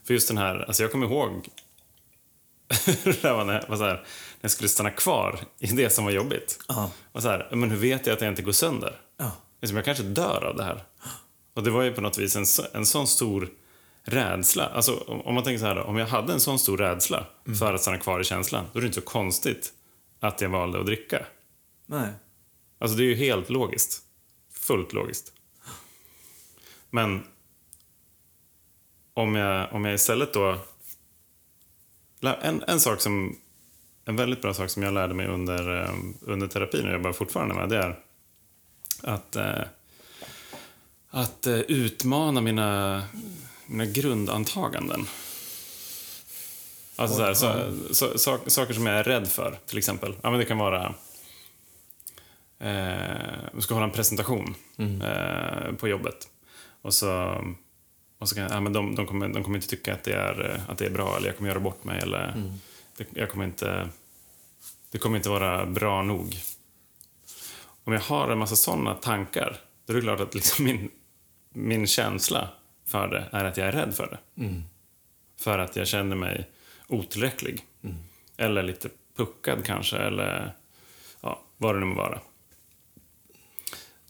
[0.03, 1.29] För just den här, alltså jag kommer ihåg
[3.23, 4.05] när, var så här, när
[4.41, 6.59] jag skulle stanna kvar i det som var jobbigt.
[6.67, 6.91] Ja.
[7.11, 9.01] Och så här, men hur vet jag att jag inte går sönder?
[9.17, 9.31] Ja.
[9.61, 10.83] Liksom, jag kanske dör av det här.
[11.53, 13.49] Och det var ju på något vis en, en sån stor
[14.03, 14.65] rädsla.
[14.65, 17.25] Alltså, om man tänker så här då, om jag hade en sån stor rädsla
[17.59, 19.73] för att stanna kvar i känslan, då är det inte så konstigt
[20.19, 21.25] att jag valde att dricka.
[21.85, 22.09] Nej.
[22.79, 24.01] Alltså det är ju helt logiskt.
[24.53, 25.33] Fullt logiskt.
[26.89, 27.23] Men
[29.17, 30.57] om jag, om jag istället då...
[32.21, 33.37] En, en sak som...
[34.05, 37.55] En väldigt bra sak som jag lärde mig under, eh, under terapin och jobbar fortfarande
[37.55, 37.99] med, det är
[39.01, 39.61] att, eh,
[41.09, 43.03] att eh, utmana mina,
[43.65, 45.05] mina grundantaganden.
[46.95, 47.33] Alltså så här,
[47.93, 50.15] så, så, saker som jag är rädd för, till exempel.
[50.21, 50.95] Ja, men det kan vara
[52.59, 56.27] eh, vi ska hålla en presentation eh, på jobbet.
[56.81, 57.41] Och så,
[58.17, 60.49] och så kan, ja, men de, de, kommer, de kommer inte tycka att det, är,
[60.49, 62.33] eh, att det är bra eller jag kommer göra bort mig eller
[62.97, 63.89] det, jag kommer inte,
[64.91, 66.35] det kommer inte vara bra nog.
[67.83, 70.89] Om jag har en massa sådana tankar, då är det klart att liksom min,
[71.53, 72.49] min känsla
[72.85, 74.43] för det är att jag är rädd för det.
[75.39, 76.49] För att jag känner mig
[76.87, 77.65] otillräcklig.
[78.37, 80.55] Eller lite puckad kanske, eller
[81.21, 82.19] ja, vad det nu må vara.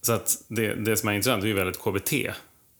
[0.02, 2.14] Så att det, det som är intressant är ju väldigt KBT.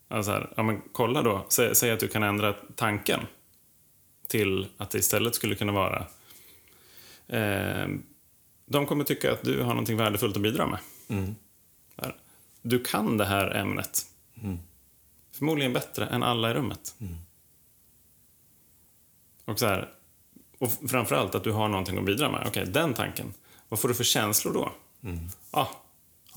[0.08, 3.20] Alltså här, ja, men kolla då, säg, säg att du kan ändra tanken
[4.28, 6.06] till att det istället skulle kunna vara
[7.28, 7.88] eh,
[8.66, 10.80] de kommer tycka att du har någonting värdefullt att bidra med.
[11.96, 12.16] Där.
[12.62, 14.06] Du kan det här ämnet.
[15.32, 16.96] Förmodligen bättre än alla i rummet.
[19.46, 19.90] Och så här,
[20.58, 22.44] och framförallt att du har någonting att bidra med.
[22.48, 23.34] Okej, den tanken.
[23.70, 24.72] Vad får du för känslor då?
[25.52, 25.70] Ja,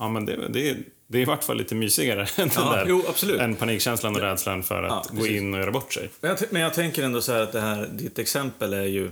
[0.01, 2.85] ja men det, det, är, det är i vart fall lite mysigare än Ja, där.
[2.87, 3.03] jo.
[3.39, 6.09] Än panikkänslan och rädslan för att Ja, gå in och göra bort sig.
[6.21, 9.11] Men jag, men jag tänker ändå så här att det här, ditt exempel är ju...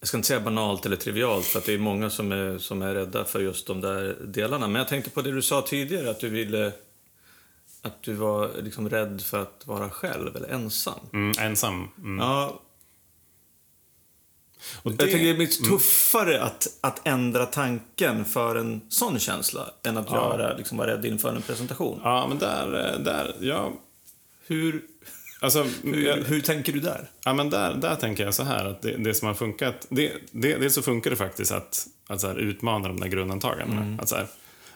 [0.00, 2.82] Jag ska inte säga banalt eller trivialt, för att det är många som är, som
[2.82, 4.68] är rädda för just de där delarna.
[4.68, 6.72] Men jag tänkte på det du sa tidigare, att du ville...
[7.82, 11.00] Att du var liksom rädd för att vara själv, eller ensam.
[11.12, 11.88] Mm, ensam.
[11.98, 12.18] Mm.
[12.18, 12.60] Ja,
[14.82, 15.70] Och jag tänker det blir Mm.
[15.70, 21.04] tuffare att, att ändra tanken för en sån känsla än att göra, liksom, vara rädd
[21.04, 22.00] inför en presentation.
[22.04, 23.72] Ja, men där, där, ja.
[24.46, 24.82] Hur,
[25.40, 27.10] Alltså, hur, jag- hur tänker du där?
[27.24, 30.12] Ja, men där, där tänker jag så här att det, det som har funkat, det,
[30.30, 33.98] det, dels så funkar det faktiskt att, att så här, utmana de där grundantagandena.
[34.02, 34.26] Att så här,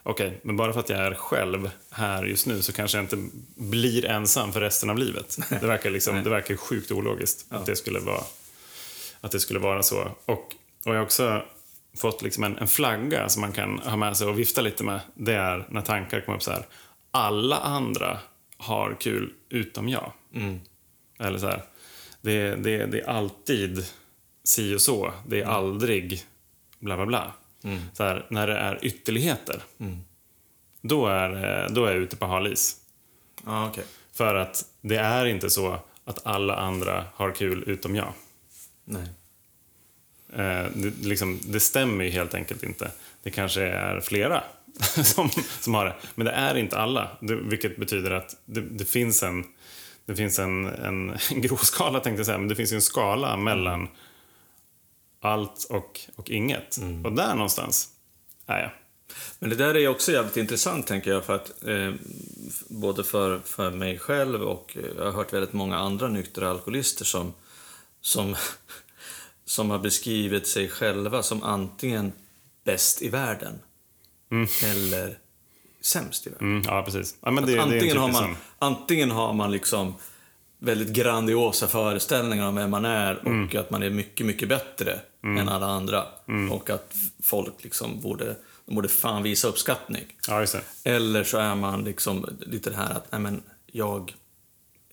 [0.02, 3.28] okej, men bara för att jag är själv här just nu så kanske jag inte
[3.56, 5.38] blir ensam för resten av livet.
[5.60, 8.22] Det verkar, liksom, det verkar sjukt ologiskt att, det skulle vara,
[9.20, 10.10] att det skulle vara så.
[10.24, 10.54] Och,
[10.84, 11.42] och jag har också
[11.96, 15.00] fått liksom en, en flagga som man kan ha med sig och vifta lite med.
[15.14, 16.66] Det är när tankar kommer upp så här,
[17.10, 18.18] alla andra
[18.56, 20.12] har kul utom jag.
[21.18, 21.62] Eller så här,
[22.20, 23.84] det, det, det är alltid
[24.44, 25.12] si och så.
[25.26, 26.22] Det är aldrig
[26.78, 27.32] bla bla bla.
[27.92, 29.62] Så här, när det är ytterligheter,
[30.82, 32.76] då, är, då är jag ute på halis.
[33.46, 33.84] Ja, okej.
[34.12, 38.12] För att det är inte så att alla andra har kul utom jag.
[38.90, 39.08] Nej.
[40.32, 42.90] Eh, det, liksom, det stämmer ju helt enkelt inte.
[43.22, 44.44] Det kanske är flera
[45.04, 45.96] som, som har det.
[46.14, 47.10] Men det är inte alla.
[47.20, 49.44] Det, vilket betyder att det, det finns en
[50.06, 53.36] det finns en, en, en grov skala, tänkte jag säga, men det finns en skala
[53.36, 53.88] mellan
[55.20, 56.78] allt och, och inget.
[57.04, 57.88] Och där någonstans
[58.46, 58.70] är jag.
[59.38, 61.92] Men det där är också jävligt intressant, tänker jag, för att eh,
[62.68, 67.04] både för, för mig själv och eh, jag har hört väldigt många andra nyktra alkoholister
[67.04, 67.32] som,
[68.00, 68.36] som,
[69.44, 72.12] som har beskrivit sig själva som antingen
[72.64, 73.58] bäst i världen
[74.64, 75.18] eller
[75.80, 76.48] sämst i världen.
[76.48, 77.16] Mm, ja, precis.
[77.20, 79.94] Ja, det, det antingen, har man, antingen har man liksom
[80.58, 83.48] väldigt grandiosa föreställningar om vem man är och Mm.
[83.58, 86.06] att man är mycket, mycket bättre än alla andra.
[86.28, 86.52] Mm.
[86.52, 88.36] Och att folk liksom borde,
[88.66, 90.04] de borde fan visa uppskattning.
[90.28, 90.46] Ja.
[90.84, 94.14] Eller så är man liksom lite det här att, nej men, jag,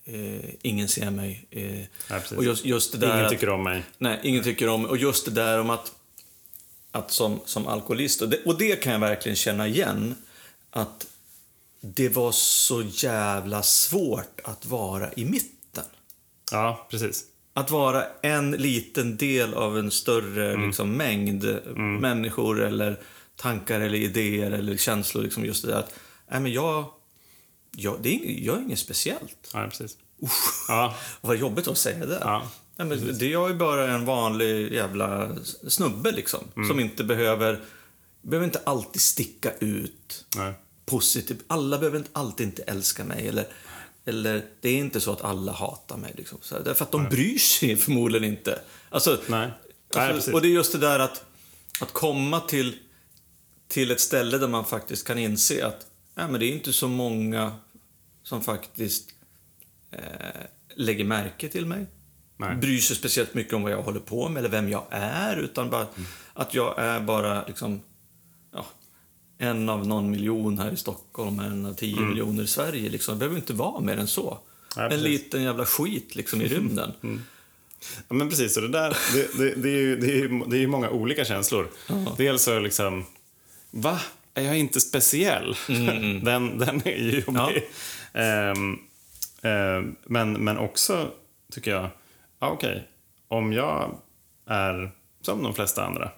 [0.07, 1.45] eh, ingen ser mig.
[1.51, 3.83] Eh, Ja, och just, just det där Ingen att- tycker om mig.
[3.97, 5.91] Nej, ingen tycker om Och just det där om att,
[6.91, 10.15] att som, som alkoholist, och det, och det kan jag verkligen känna igen,
[10.69, 11.07] att
[11.81, 15.83] det var så jävla svårt att vara i mitten.
[16.51, 17.23] Ja, precis.
[17.53, 21.57] Att vara en liten del av en större liksom, mängd
[21.99, 22.99] människor eller
[23.35, 25.23] tankar eller idéer eller känslor.
[25.23, 25.93] Liksom just det där att,
[26.31, 26.85] nej men jag,
[27.79, 29.49] jag, det är, jag är inget speciellt.
[29.53, 29.97] Ja, precis.
[30.67, 32.19] Ja, Vad jobbigt att säga det.
[32.21, 35.35] Ja, Nej, men det jag är bara en vanlig jävla
[35.67, 36.39] snubbe liksom.
[36.67, 37.61] Som inte behöver,
[38.21, 40.53] behöver inte alltid sticka ut nej.
[40.85, 41.43] positivt.
[41.47, 43.27] Alla behöver inte alltid inte älska mig.
[43.27, 43.47] Eller,
[44.05, 46.13] eller det är inte så att alla hatar mig.
[46.17, 46.37] Liksom.
[46.41, 48.59] Så därför att de bryr sig förmodligen inte.
[48.89, 49.51] Alltså, Nej.
[49.95, 50.33] Nej, precis.
[50.33, 51.23] och det är just det där att,
[51.81, 52.77] att komma till,
[53.67, 55.85] till ett ställe där man faktiskt kan inse att
[56.15, 57.53] nej, men det är inte så många
[58.27, 59.09] som faktiskt
[59.91, 59.99] eh,
[60.75, 61.85] lägger märke till mig.
[62.37, 62.55] Nej.
[62.55, 65.37] Bryr sig speciellt mycket om vad jag håller på med eller vem jag är.
[65.37, 66.07] Utan bara Mm.
[66.33, 67.81] att jag är bara liksom,
[68.53, 68.65] ja,
[69.37, 72.89] en av någon miljon här i Stockholm, en av tio miljoner i Sverige.
[72.89, 73.15] Liksom.
[73.15, 74.27] Det behöver inte vara mer än så.
[74.77, 74.89] Mm.
[74.89, 76.93] Nej, en liten jävla skit liksom i rymden.
[78.07, 78.57] Ja, men precis.
[78.57, 80.89] Och det, där, det, det, det, är ju, det, är ju, det är ju många
[80.89, 81.69] olika känslor.
[82.17, 83.05] Dels så liksom,
[83.71, 83.99] va?
[84.33, 85.55] Är jag inte speciell?
[86.23, 87.37] den, den är ju jobbig.
[87.57, 87.63] Ehm,
[90.05, 91.11] men, men också,
[91.51, 91.89] tycker jag,
[92.39, 92.87] ja, okej,
[93.27, 93.97] om jag
[94.45, 96.11] är som de flesta andra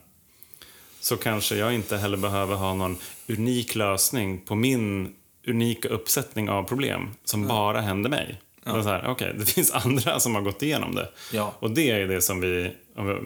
[1.00, 5.16] så kanske jag inte heller behöver ha någon unik lösning på min
[5.48, 8.42] unika uppsättning av problem som bara händer mig.
[8.64, 8.84] Ja.
[8.84, 11.10] Så här, okay, det finns andra som har gått igenom det.
[11.34, 11.54] Ja.
[11.60, 12.72] Och det är det som vi,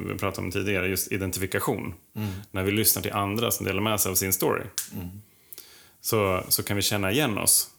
[0.07, 1.93] vi pratade om tidigare, just identifikation.
[2.51, 4.63] När vi lyssnar till andra som delar med sig av sin story.
[6.01, 7.69] Så, så kan vi känna igen oss.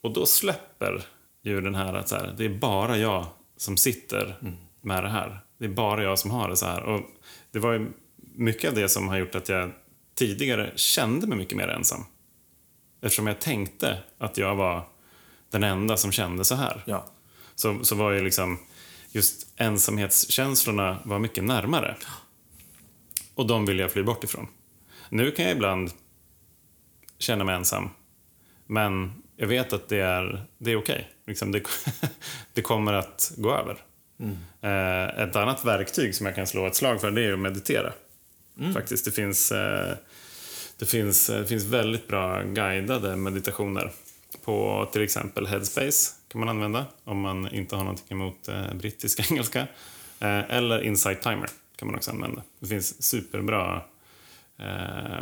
[0.00, 1.02] Och då släpper
[1.42, 4.36] ju den här att så här, det är bara jag som sitter
[4.80, 5.40] med det här.
[5.58, 6.82] Det är bara jag som har det så här.
[6.82, 7.00] Och
[7.50, 7.92] det var ju
[8.34, 9.72] mycket av det som har gjort att jag
[10.14, 12.04] tidigare kände mig mycket mer ensam.
[13.02, 14.88] Eftersom jag tänkte att jag var
[15.50, 16.82] den enda som kände så här.
[16.86, 17.06] Ja.
[17.54, 18.58] Så, så var ju liksom
[19.10, 21.96] just ensamhetskänslorna var mycket närmare.
[23.34, 24.46] Och de vill jag fly bort ifrån.
[25.08, 25.90] Nu kan jag ibland
[27.18, 27.90] känna mig ensam.
[28.66, 31.08] Men jag vet att det är, det är okej.
[31.26, 31.62] Liksom det,
[32.52, 33.76] det kommer att gå över.
[34.60, 37.92] Eh, ett annat verktyg som jag kan slå ett slag för det är att meditera.
[38.74, 39.96] Faktiskt, det finns, eh,
[40.78, 43.92] det, finns, eh, det finns väldigt bra guidade meditationer.
[44.44, 49.30] På till exempel Headspace kan man använda om man inte har någonting emot eh, brittisk
[49.30, 49.66] engelska.
[50.18, 52.42] Eller Insight Timer kan man också använda.
[52.60, 53.82] Det finns superbra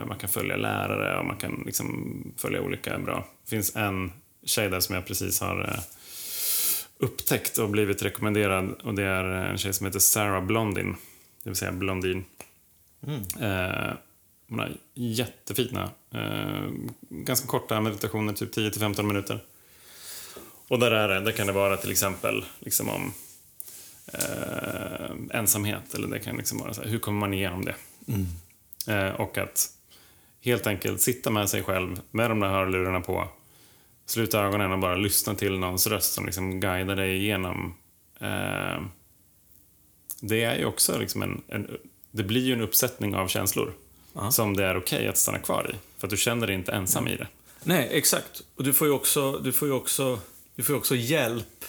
[0.06, 3.26] man kan följa lärare och man kan liksom följa olika bra.
[3.46, 4.12] Finns en
[4.44, 5.80] tjej där som jag precis har eh,
[6.98, 10.96] upptäckt och blivit rekommenderad och det är en tjej som heter Sarah Blondin,
[11.42, 12.24] det vill säga blondin.
[13.40, 13.92] Eh,
[14.48, 16.70] hon har jättefina, eh,
[17.08, 19.40] ganska korta meditationer, typ 10-15 minuter.
[20.68, 23.12] Och där, är det, där kan det vara till exempel liksom om
[24.12, 27.74] eh, ensamhet eller det kan liksom vara så här, hur kommer man igenom det?
[28.86, 29.70] Eh, och att
[30.44, 33.28] helt enkelt sitta med sig själv med de där hörlurarna på,
[34.06, 37.74] sluta ögonen och bara lyssna till någons röst som liksom guidar dig igenom.
[38.20, 38.82] Eh,
[40.20, 41.76] det är ju också liksom en, en,
[42.10, 43.72] det blir ju en uppsättning av känslor
[44.30, 45.76] som det är okej att stanna kvar i.
[45.98, 47.26] För att du känner dig inte ensam i det.
[47.64, 48.42] Nej, exakt.
[48.56, 50.18] Och du får ju också, du får också,
[50.54, 51.64] du får också hjälp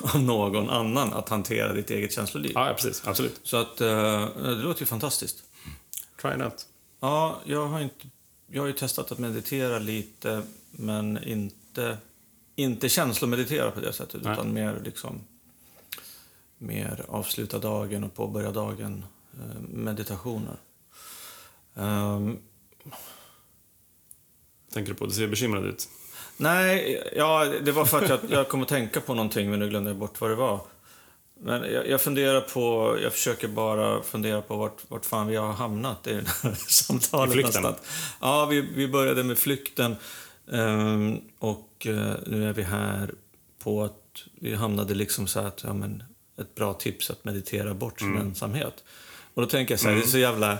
[0.00, 2.52] av någon annan att hantera ditt eget känsloliv.
[2.54, 3.02] Ja precis.
[3.06, 3.40] Absolut.
[3.42, 5.44] Så att, eh, det låter ju fantastiskt.
[6.22, 6.66] Try it out.
[7.04, 8.06] Ja, jag har, inte,
[8.46, 11.98] jag har ju testat att meditera lite, men inte,
[12.56, 14.32] inte känslomeditera på det sättet, Nej.
[14.32, 15.20] utan mer liksom
[16.58, 20.56] mer avsluta dagen och påbörja dagen eh, meditationer.
[21.74, 22.38] Ehm,
[24.72, 25.06] Tänker du på?
[25.06, 25.88] Du ser bekymrad ut.
[26.36, 29.68] Nej, ja, det var för att jag, jag kom att tänka på någonting men nu
[29.68, 30.60] glömde jag bort vad det var.
[31.40, 35.52] Men jag, jag funderar på, jag försöker bara fundera på vart, vart fan vi har
[35.52, 37.30] hamnat i det här samtalet.
[37.30, 37.62] I flykten?
[37.62, 37.80] nästan.
[38.20, 39.96] Ja, vi, vi började med flykten
[40.52, 43.10] ehm, och eh, nu är vi här
[43.62, 46.02] på att vi hamnade liksom så att, ja men,
[46.40, 48.84] ett bra tips att meditera bort sin ensamhet.
[49.34, 50.58] Och då tänker jag så här, det är så jävla...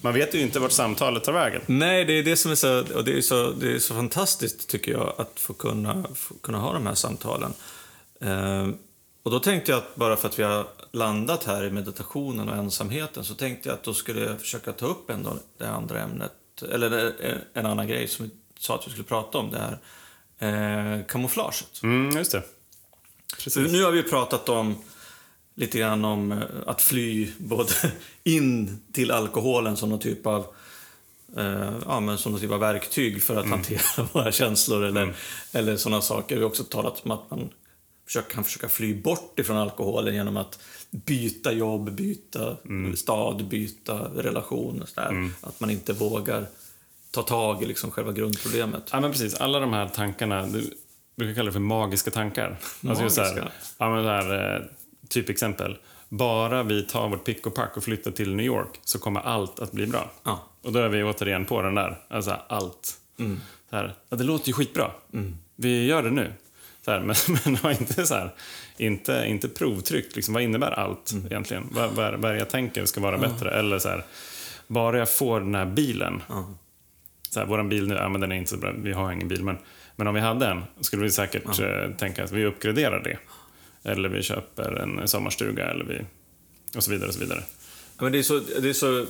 [0.00, 1.62] Man vet ju inte vart samtalet tar vägen.
[1.66, 4.68] Nej, det är det som är så, och det är så, det är så fantastiskt
[4.68, 7.52] tycker jag att få kunna, få kunna ha de här samtalen.
[8.20, 8.68] Eh,
[9.26, 12.56] och då tänkte jag att bara för att vi har landat här i meditationen och
[12.56, 16.32] ensamheten så tänkte jag att då skulle jag försöka ta upp ändå det andra ämnet,
[16.72, 19.78] eller det- en annan grej som vi sa att vi skulle prata om, det här
[20.98, 21.80] eh, kamouflaget.
[21.82, 22.42] Mm, just det.
[23.44, 23.72] Precis.
[23.72, 24.74] nu har vi pratat om
[25.54, 27.70] lite grann om eh, att fly både
[28.24, 30.46] in till alkoholen som någon typ av
[31.36, 35.14] eh, ja, men som någon typ av verktyg för att hantera våra känslor eller,
[35.52, 36.36] eller sådana saker.
[36.36, 37.50] Vi har också talat om att man
[38.06, 40.58] försöker, kan försöka fly bort ifrån alkoholen genom att
[40.90, 42.56] byta jobb, byta
[42.96, 44.82] stad, byta relation.
[44.82, 45.30] Och sådär.
[45.40, 46.46] Att man inte vågar
[47.10, 48.88] ta tag i liksom själva grundproblemet.
[48.92, 49.34] Ja, men precis.
[49.34, 50.74] Alla de här tankarna, du
[51.16, 52.58] brukar kalla det för magiska tankar.
[52.88, 53.52] Alltså just så här, Magiska?
[53.78, 54.62] ja, men här, eh,
[55.08, 55.78] typ exempel.
[56.08, 59.58] Bara vi tar vårt pick och pack och flyttar till New York så kommer allt
[59.60, 60.10] att bli bra.
[60.22, 60.42] Ja.
[60.62, 62.94] Och då är vi återigen på den där, alltså allt.
[63.70, 64.90] Så här, ja, det låter ju skitbra.
[65.56, 66.32] Vi gör det nu.
[66.86, 68.34] Så här, men men var inte så här,
[68.76, 70.16] inte, inte provtryckt.
[70.16, 71.68] Liksom, vad innebär allt egentligen?
[71.70, 73.50] Vad, vad, vad är det jag tänker ska vara bättre?
[73.50, 74.04] Eller så här,
[74.66, 76.22] bara jag får den här bilen.
[77.30, 78.72] Så här, våran bil nu, ja, men den är inte så bra.
[78.78, 79.44] Vi har ingen bil.
[79.44, 79.58] Men,
[79.96, 83.18] men om vi hade en skulle vi säkert eh, tänka att vi uppgraderar det.
[83.90, 86.06] Eller vi köper en sommarstuga eller vi...
[86.76, 87.42] Och så vidare och så vidare.
[87.96, 89.06] Ja, Men det är så, det är så,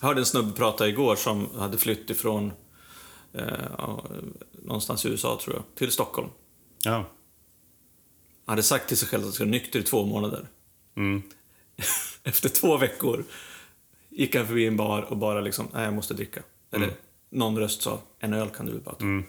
[0.00, 2.52] jag hörde en snubbe prata igår som hade flytt ifrån
[3.34, 3.98] eh,
[4.64, 6.28] någonstans i USA, tror jag, till Stockholm.
[6.82, 6.94] Ja.
[6.94, 7.06] Han
[8.52, 10.48] hade sagt till sig själv att han skulle vara nykter i två månader.
[10.96, 11.22] Mm.
[12.24, 13.24] Efter två veckor
[14.08, 16.42] gick han förbi en bar och bara liksom, nej jag måste dricka.
[16.70, 16.90] Eller
[17.30, 19.04] någon röst sa, en öl kan du väl bara ta.
[19.04, 19.24] Mm.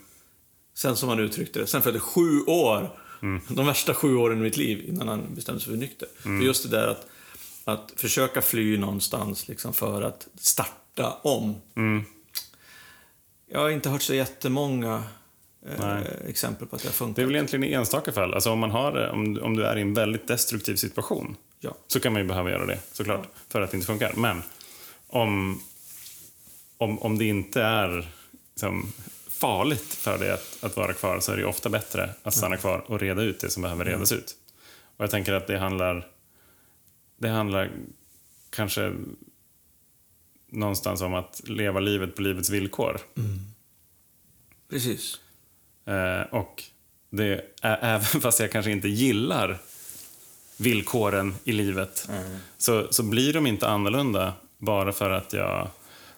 [0.74, 3.00] Sen som han uttryckte det, sen följde sju år,
[3.48, 6.08] de värsta sju åren i mitt liv innan han bestämde sig för nykter.
[6.20, 7.08] För just det där att,
[7.66, 11.56] att försöka fly någonstans liksom för att starta om.
[13.52, 15.04] Jag har inte hört så jättemånga
[15.80, 16.04] Nej.
[16.28, 17.18] exempel på att det har Det funkat.
[17.20, 18.34] är väl egentligen i enstaka fall.
[18.34, 21.76] Alltså om, man har, om, om du är i en väldigt destruktiv situation Ja.
[21.88, 23.28] så kan man ju behöva göra det såklart.
[23.50, 24.14] För att det inte funkar.
[24.16, 24.42] Men
[25.08, 25.62] om,
[26.78, 28.10] om, om det inte är
[28.54, 28.92] liksom,
[29.28, 32.84] farligt för dig att, att vara kvar så är det ofta bättre att stanna kvar
[32.88, 34.36] och reda ut det som behöver redas ut.
[34.98, 36.08] Och jag tänker att det handlar,
[37.18, 37.72] det handlar
[38.50, 38.94] kanske
[40.52, 43.00] någonstans om att leva livet på livets villkor.
[44.70, 45.20] Precis.
[45.86, 46.64] Eh, och
[47.10, 49.58] det även fast jag kanske inte gillar
[50.58, 52.10] villkoren i livet
[52.58, 55.68] så, så blir de inte annorlunda bara för att jag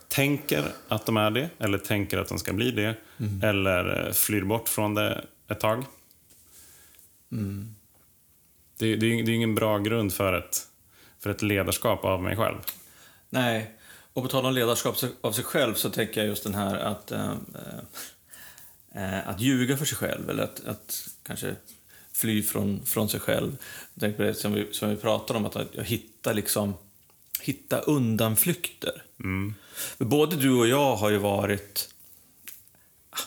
[0.08, 2.96] tänker att de är det eller tänker att de ska bli det
[3.44, 5.84] eller eh, flyr bort från det ett tag.
[8.78, 10.58] Det, det, är ju- det är ingen bra grund för ett,
[11.20, 12.58] för ett ledarskap av mig själv.
[13.30, 13.72] Nej,
[14.14, 17.12] och på tal om ledarskap av sig själv så tänker jag just den här att,
[17.12, 17.34] eh,
[18.96, 21.56] eh, att ljuga för sig själv eller att, att kanske
[22.14, 23.58] fly från, från sig själv.
[23.94, 26.74] Jag tänker på det som vi, som vi pratade om, att jag hittar liksom
[27.42, 29.04] hitta undanflykter.
[29.98, 31.90] För både du och jag har ju varit
[33.10, 33.18] ah,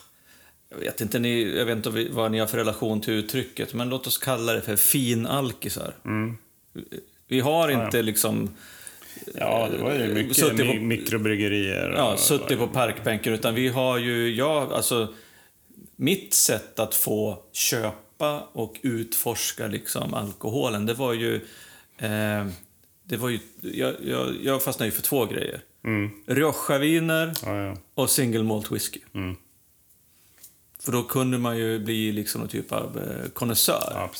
[0.71, 3.89] jag vet inte, ni, jag vet inte vad- ni har för relation till uttrycket, men
[3.89, 5.95] låt oss kalla det för finalkisar.
[7.29, 8.51] Vi har inte liksom
[9.35, 11.95] Ja, det var ju mycket Suttit på- mi- mikrobryggerier.
[11.97, 13.33] Ja, suttit på parkbänken.
[13.35, 15.15] Utan vi har ju, ja, alltså
[15.97, 21.35] mitt sätt att få köpa och utforska liksom alkoholen, det var ju,
[21.99, 22.47] eh,
[23.05, 25.61] det var ju, jag, jag, jag fastnade ju för två grejer.
[25.85, 26.11] Mm.
[26.27, 27.77] Rioja-viner Ja, ja.
[27.95, 29.01] och single malt whisky.
[29.15, 29.37] Mm.
[30.81, 33.89] För då kunde man ju bli liksom någon typ av eh, konnässör.
[33.95, 34.11] ja,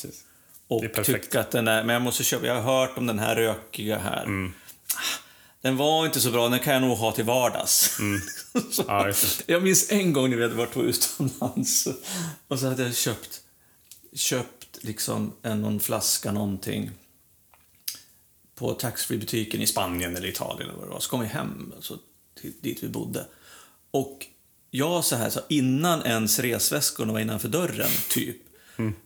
[0.69, 3.37] och tycka att den är, men jag måste köpa, jag har hört om den här
[3.37, 4.25] rökiga här.
[4.25, 4.53] Mm.
[5.65, 7.99] Den var inte så bra, den kan jag nog ha till vardags.
[7.99, 8.21] Mm.
[8.87, 9.13] Ja,
[9.47, 11.89] jag minns en gång när vi hade varit utomlands
[12.49, 13.41] och så hade jag köpt,
[14.13, 16.91] köpt liksom en, någon flaska någonting
[18.55, 21.01] på taxfree-butiken i Spanien eller Italien eller vad det var.
[21.01, 21.99] Så kom vi hem alltså,
[22.41, 23.27] till, dit vi bodde.
[23.91, 24.27] Och
[24.71, 28.37] jag så här, så innan ens resväskorna var innanför dörren, typ,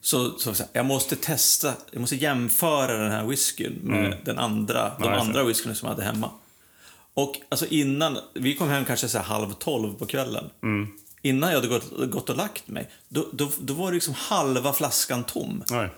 [0.01, 4.39] så, så, så här, jag måste testa, jag måste jämföra den här whiskyn med den
[4.39, 6.31] andra, de jag andra whiskyna som jag hade hemma.
[7.19, 10.51] Och alltså innan, vi kom hem kanske så halv tolv på kvällen.
[11.23, 14.73] Innan jag hade gått, gått och lagt mig, då, då, då var det liksom halva
[14.73, 15.65] flaskan tom.
[15.71, 15.89] Oj.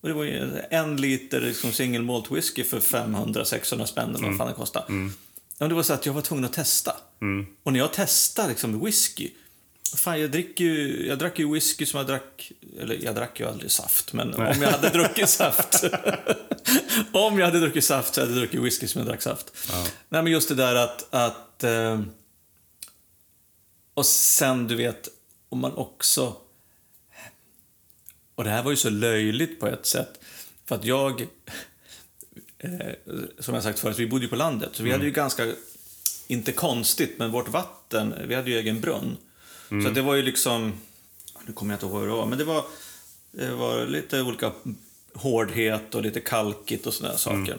[0.00, 4.36] Och det var ju en liter liksom single malt whisky för 500-600 spänn eller vad
[4.36, 4.84] fan det kostade.
[4.88, 5.10] Ja,
[5.58, 6.96] men det var så att jag var tvungen att testa.
[7.62, 9.30] Och när jag testade liksom whisky,
[9.96, 12.52] Fan, jag, dricker ju, jag drack ju whisky som jag drack...
[12.80, 15.84] Eller jag drack ju aldrig saft, men om jag hade druckit saft...
[17.12, 19.52] om jag hade druckit saft så hade jag druckit whisky som jag drack saft.
[19.68, 19.86] Ja.
[20.08, 21.14] Nej, men just det där att...
[21.14, 22.00] att eh,
[23.94, 25.08] och sen, du vet,
[25.48, 26.36] om man också...
[28.34, 30.20] Och det här var ju så löjligt på ett sätt.
[30.66, 31.26] För att jag...
[32.58, 32.70] Eh,
[33.38, 34.70] som jag sagt förut, vi bodde ju på landet.
[34.72, 35.52] Så vi hade ju ganska...
[36.26, 38.14] Inte konstigt, men vårt vatten...
[38.26, 39.16] Vi hade ju egen brunn.
[39.68, 40.80] Så att det var ju liksom...
[41.46, 42.64] Nu kommer jag inte ihåg vad det var, men det var,
[43.30, 44.52] det var lite olika
[45.14, 47.58] hårdhet och lite kalkigt och sådana saker.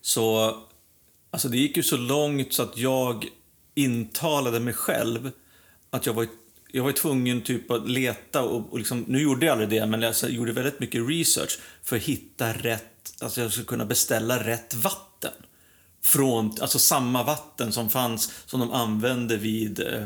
[0.00, 0.56] Så
[1.30, 3.26] alltså det gick ju så långt så att jag
[3.74, 5.30] intalade mig själv
[5.90, 6.26] att jag var,
[6.72, 10.02] jag var tvungen typ att leta och, och liksom, nu gjorde jag aldrig det, men
[10.02, 14.74] jag gjorde väldigt mycket research för att hitta rätt, alltså jag skulle kunna beställa rätt
[14.74, 15.32] vatten.
[16.02, 20.02] Från, alltså samma vatten som fanns, som de använde vid, eh,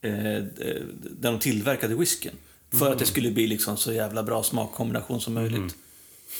[0.00, 0.42] eh,
[1.00, 2.36] där de tillverkade whiskyn.
[2.70, 5.76] För att det skulle bli liksom så jävla bra smakkombination som möjligt.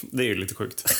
[0.01, 0.85] Det är ju lite sjukt.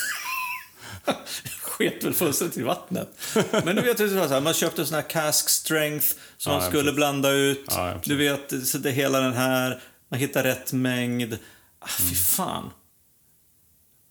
[1.61, 3.09] sket väl fullständigt i vattnet.
[3.51, 6.07] Men du vet, det var så här, man köpte sån här cask strength
[6.37, 7.65] som Ja, man skulle blanda ut.
[7.67, 11.33] Ja, du vet, så det hela den här, man hittar rätt mängd.
[11.79, 12.09] Ah, Mm.
[12.09, 12.69] fy fan.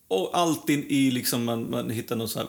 [0.08, 2.48] Och allt in i liksom, man, man hittar någon sån här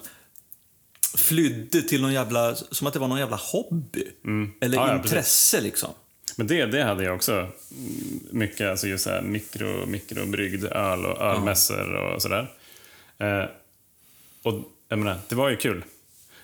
[1.18, 4.04] flydde till någon jävla, som att det var någon jävla hobby.
[4.24, 4.52] Eller Mm.
[4.62, 5.90] Ja, ja, intresse liksom.
[6.38, 7.48] Men det, det hade jag också
[8.32, 12.52] mycket, alltså just så här mikro, mikrobryggd öl och ölmässor och sådär.
[13.18, 13.44] Eh,
[14.44, 14.54] och
[14.90, 15.84] jag menar, det var ju kul.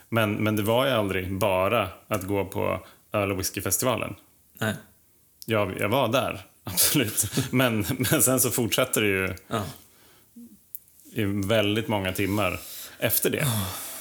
[0.09, 4.15] Men, men det var ju aldrig bara att gå på öl och whiskyfestivalen.
[4.53, 4.73] Nej.
[5.45, 7.25] Jag, jag var där, absolut.
[7.51, 9.63] Men, men sen så fortsatte det ju Ja.
[11.13, 12.59] i väldigt många timmar
[12.99, 13.45] efter det.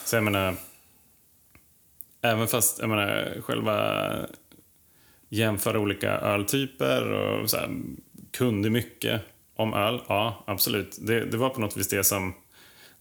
[0.04, 0.54] Så jag menar,
[2.22, 4.06] även fast jag menar, själva
[5.32, 7.70] jämföra olika öltyper och så här,
[8.30, 9.20] kunde mycket
[9.56, 10.98] om öl, ja absolut.
[11.00, 12.34] Det, det var på något vis det som,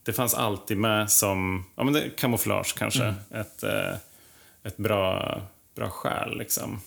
[0.04, 3.96] det fanns alltid med som, ja men det, kamouflage kanske, ett, eh,
[4.64, 5.42] ett bra,
[5.76, 6.82] bra skäl liksom.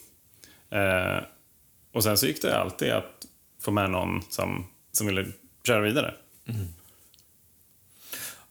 [0.70, 1.18] Eh,
[1.92, 3.26] och sen så gick det alltid att
[3.60, 5.26] få med någon som, som ville
[5.66, 6.14] köra vidare.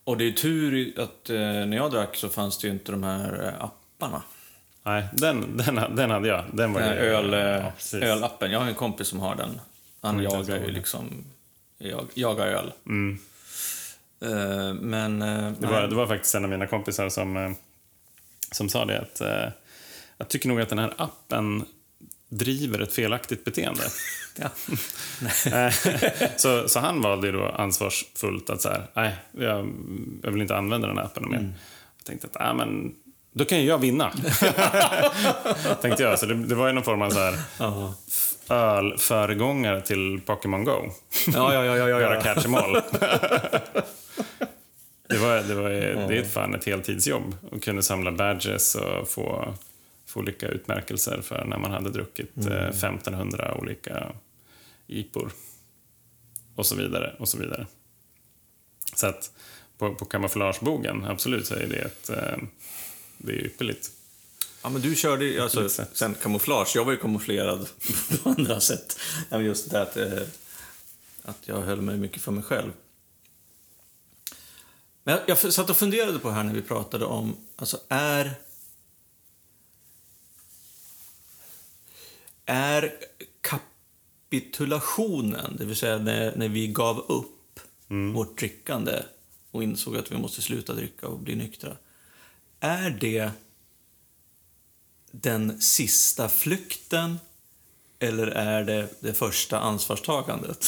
[0.03, 3.03] Och det är tur att eh, när jag drack så fanns det ju inte de
[3.03, 4.23] här eh, apparna.
[4.83, 6.43] Nej, den, den, den hade jag.
[6.53, 8.51] Den var Den öl, ja, eh, ölappen.
[8.51, 9.59] Jag har en kompis som har den.
[10.01, 11.23] Han Mm, jagar jag ju liksom...
[11.77, 12.71] Jag, jagar öl.
[12.85, 13.19] Mm.
[14.21, 15.21] Eh, men...
[15.21, 17.55] eh, Det, var, det var faktiskt en av mina kompisar som,
[18.51, 19.49] som sa det att eh,
[20.17, 21.65] jag tycker nog att den här appen
[22.29, 23.83] driver ett felaktigt beteende.
[26.37, 29.73] Så, så han valde ju då ansvarsfullt att så här, nej, jag,
[30.23, 31.53] jag vill inte använda den här appen mer.
[31.97, 32.95] Jag tänkte att, nej men,
[33.33, 34.11] då kan ju jag vinna.
[35.81, 36.19] tänkte jag.
[36.19, 37.37] Så det, det var ju någon form av så här
[38.49, 40.91] ölföregångare till Pokémon Go.
[41.27, 42.73] Ja, ja, ja, ja, ja, Göra catch em all.
[45.09, 45.69] det, var, det, var,
[46.07, 49.53] det är fan ett heltidsjobb att kunna samla badges och få,
[50.07, 54.11] få olika utmärkelser för när man hade druckit eh, 1500 olika
[54.87, 55.31] IPor.
[56.55, 57.67] Och så vidare, och så vidare.
[58.95, 59.31] Så att
[59.77, 62.09] på, på kamouflagebogen, absolut, så är det ett...
[63.25, 63.91] Det är ypperligt.
[64.61, 66.71] Ja, men du körde alltså, sen kamouflage.
[66.75, 67.69] Jag var ju kamouflerad
[68.23, 68.99] på andra sätt.
[69.29, 70.21] Men just det att, eh,
[71.21, 72.71] att jag höll mig mycket för mig själv.
[75.03, 78.33] Men jag, jag satt och funderade på här när vi pratade om, alltså är...
[82.45, 82.93] Är
[83.41, 87.59] kapitulationen, det vill säga när, när vi gav upp
[88.13, 89.03] vårt drickande
[89.51, 91.77] och insåg att vi måste sluta dricka och bli nyktra.
[92.63, 93.31] Är det
[95.11, 97.19] den sista flykten
[97.99, 100.65] eller är det det första ansvarstagandet?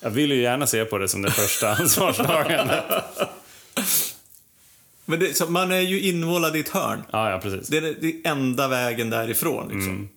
[0.00, 2.84] Jag vill ju gärna se på det som det första ansvarstagandet.
[5.04, 7.02] Men det, man är ju inmålad i ett hörn.
[7.10, 7.68] Ja, ja, precis.
[7.68, 9.68] Det är är enda vägen därifrån.
[9.68, 10.08] Liksom.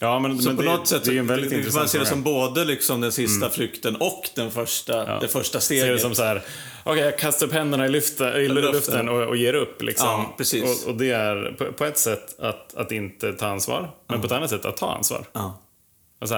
[0.00, 1.88] Ja, men, Så men på det, något sätt, det är en väldigt det- intressant man
[1.88, 5.18] ser det som både liksom den sista flykten och den första, Ja.
[5.20, 5.96] det första Ser steget.
[5.96, 6.42] det som så här,
[6.84, 9.08] okej jag kastar upp händerna i, lyfta, i luften.
[9.08, 9.82] och, och ger upp.
[9.82, 10.06] Liksom.
[10.06, 10.84] Ja, precis.
[10.84, 14.26] Och, och det är på, på ett sätt att, att inte ta ansvar, men på
[14.26, 15.24] ett annat sätt att ta ansvar.
[15.32, 15.60] Ja.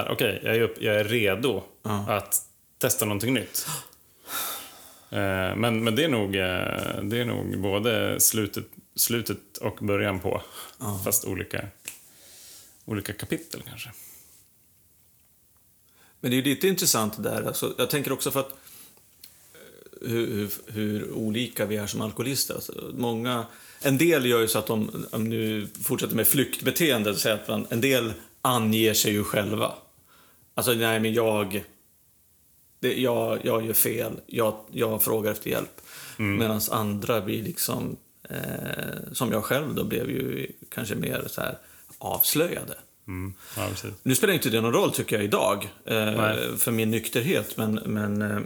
[0.09, 1.63] Okej, jag, är upp, jag är redo
[2.07, 2.35] att
[2.81, 3.67] testa någonting nytt.
[5.11, 10.19] Eh, men, men det är nog, eh, det är nog både slutet, slutet och början
[10.19, 10.41] på,
[11.05, 11.61] fast olika,
[12.89, 13.91] olika kapitel kanske.
[16.19, 17.43] Men det är lite intressant det där.
[17.43, 22.53] Alltså, jag tänker också för att eh, hur, hur, hur olika vi är som alkoholister.
[22.53, 23.45] Alltså, många,
[23.81, 27.67] en del gör ju så att de, om nu fortsätter med flyktbeteende, så att man,
[27.69, 29.73] en del anger sig ju själva.
[30.53, 31.63] Alltså, nej men jag,
[32.79, 35.81] det, jag, jag gör fel, jag, jag frågar efter hjälp.
[36.19, 36.37] Mm.
[36.37, 37.97] Medan andra blir liksom,
[38.29, 41.57] eh, som jag själv då, blev ju kanske mer så här
[41.99, 42.77] avslöjade.
[43.07, 43.33] Mm.
[43.57, 43.69] Ja,
[44.03, 48.21] nu spelar inte det någon roll tycker jag idag, eh, för min nykterhet, men, men
[48.21, 48.39] eh,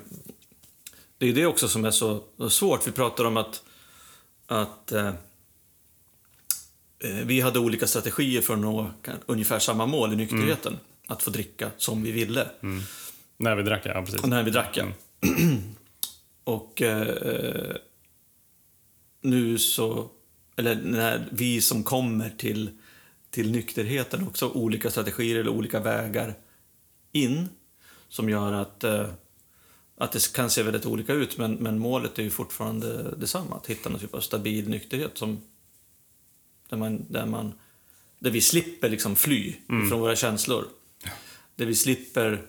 [1.18, 2.88] det är det också som är så svårt.
[2.88, 3.64] Vi pratar om att,
[4.48, 5.14] att eh, eh
[7.26, 8.92] vi hade olika strategier för att nå
[9.26, 10.74] ungefär samma mål i nykterheten.
[10.74, 10.86] Mm.
[11.08, 12.50] Att få dricka som vi ville.
[12.64, 12.84] Mm.
[13.38, 14.02] När vi drack, ja.
[14.02, 14.22] Precis.
[14.22, 14.84] Och när vi drack, ja.
[14.84, 15.62] Mm.
[16.44, 17.76] och eh,
[19.22, 20.10] nu så...
[20.56, 22.70] Eller när vi som kommer till,
[23.34, 26.34] till nykterheten också olika strategier eller olika vägar
[27.12, 27.50] in
[28.10, 29.08] som gör att eh,
[29.98, 33.56] att det kan se väldigt olika ut, men, men målet är ju fortfarande detsamma.
[33.56, 35.42] Att hitta någon typ av stabil nykterhet som,
[36.70, 37.54] där, man, där, man,
[38.20, 39.90] där vi slipper liksom fly mm.
[39.90, 40.66] från våra känslor.
[41.56, 42.42] Där vi slipper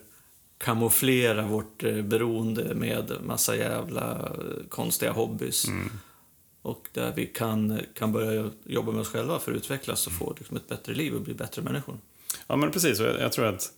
[0.58, 4.32] kamouflera vårt eh, beroende med massa jävla
[4.68, 5.68] konstiga hobbys.
[5.68, 5.90] Mm.
[6.64, 10.34] Och där vi kan, kan börja jobba med oss själva för att utvecklas och få
[10.38, 11.98] liksom, ett bättre liv och bli bättre människor.
[12.46, 13.00] Ja, men precis.
[13.00, 13.72] Jag, jag tror att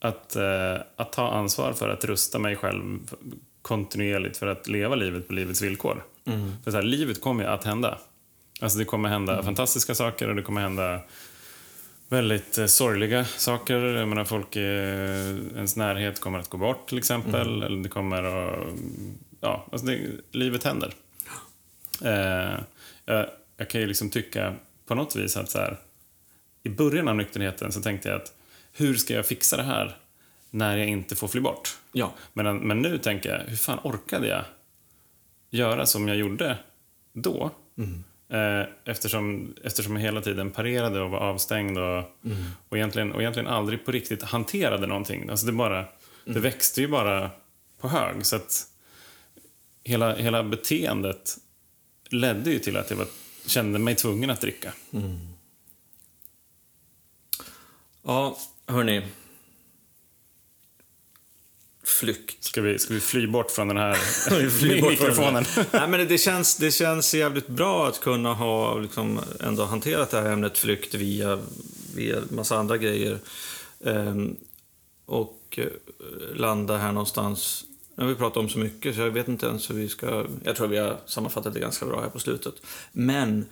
[0.00, 2.98] att, eh, att ta ansvar för att rusta mig själv
[3.62, 6.04] kontinuerligt för att leva livet på livets villkor.
[6.24, 6.52] Mm.
[6.64, 7.98] För så här, livet kommer ju att hända.
[8.60, 9.44] Alltså det kommer hända mm.
[9.44, 11.00] fantastiska saker och det kommer hända
[12.08, 13.76] väldigt eh, sorgliga saker.
[13.76, 17.48] Jag menar, folk i ens närhet kommer att gå bort till exempel.
[17.48, 17.62] Mm.
[17.62, 18.68] Eller det kommer att...
[19.40, 20.00] Ja, alltså det,
[20.32, 20.94] livet händer.
[22.02, 22.60] Eh,
[23.04, 23.26] jag,
[23.56, 24.54] jag, kan ju liksom tycka
[24.86, 25.78] på något vis att så här,
[26.62, 28.32] i början av nykterheten så tänkte jag att
[28.72, 29.96] hur ska jag fixa det här
[30.50, 31.76] när jag inte får fly bort?
[31.92, 32.12] Ja.
[32.32, 34.44] Men, men nu tänker jag, hur fan orkade jag
[35.50, 36.58] göra som jag gjorde
[37.12, 37.50] då?
[37.78, 38.04] Mm.
[38.30, 42.44] Eh, eftersom, eftersom jag hela tiden parerade och var avstängd och, mm.
[42.68, 45.30] och, egentligen, och egentligen aldrig på riktigt hanterade någonting.
[45.30, 45.88] Alltså det, bara, mm.
[46.24, 47.30] det växte ju bara
[47.80, 48.26] på hög.
[48.26, 48.66] Så att
[49.84, 51.36] hela, hela beteendet
[52.08, 53.06] ledde ju till att jag var,
[53.46, 54.72] kände mig tvungen att dricka.
[54.92, 55.18] Mm.
[58.02, 59.02] Ja, Hörni.
[61.84, 62.44] Flykt.
[62.44, 63.98] Ska vi, ska vi fly bort från den här
[64.90, 65.44] mikrofonen?
[65.72, 70.20] Nej, men det, känns, det känns jävligt bra att kunna ha liksom, ändå hanterat det
[70.20, 71.38] här ämnet flykt via,
[71.94, 73.18] via massa andra grejer.
[73.84, 74.36] Ehm,
[75.06, 75.66] och eh,
[76.34, 77.64] landa här någonstans.
[77.98, 80.26] Nu har vi pratat om så mycket så jag vet inte ens hur vi ska...
[80.44, 82.54] Jag tror vi har sammanfattat det ganska bra här på slutet.
[82.92, 83.46] Men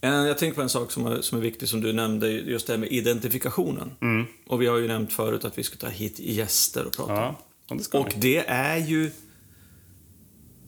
[0.00, 2.66] Eh, jag tänker på en sak som är, som är viktig som du nämnde, just
[2.66, 3.92] det här med identifikationen.
[4.00, 4.26] Mm.
[4.46, 7.12] Och vi har ju nämnt förut att vi ska ta hit gäster och prata.
[7.12, 7.36] Ja,
[7.68, 9.10] det och det är ju...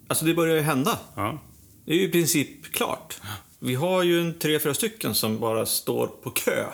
[0.08, 0.98] Alltså det börjar ju hända.
[1.14, 1.38] Ja.
[1.84, 3.20] Det är ju i princip klart.
[3.62, 6.66] Vi har ju en tre, fyra stycken som bara står på kö.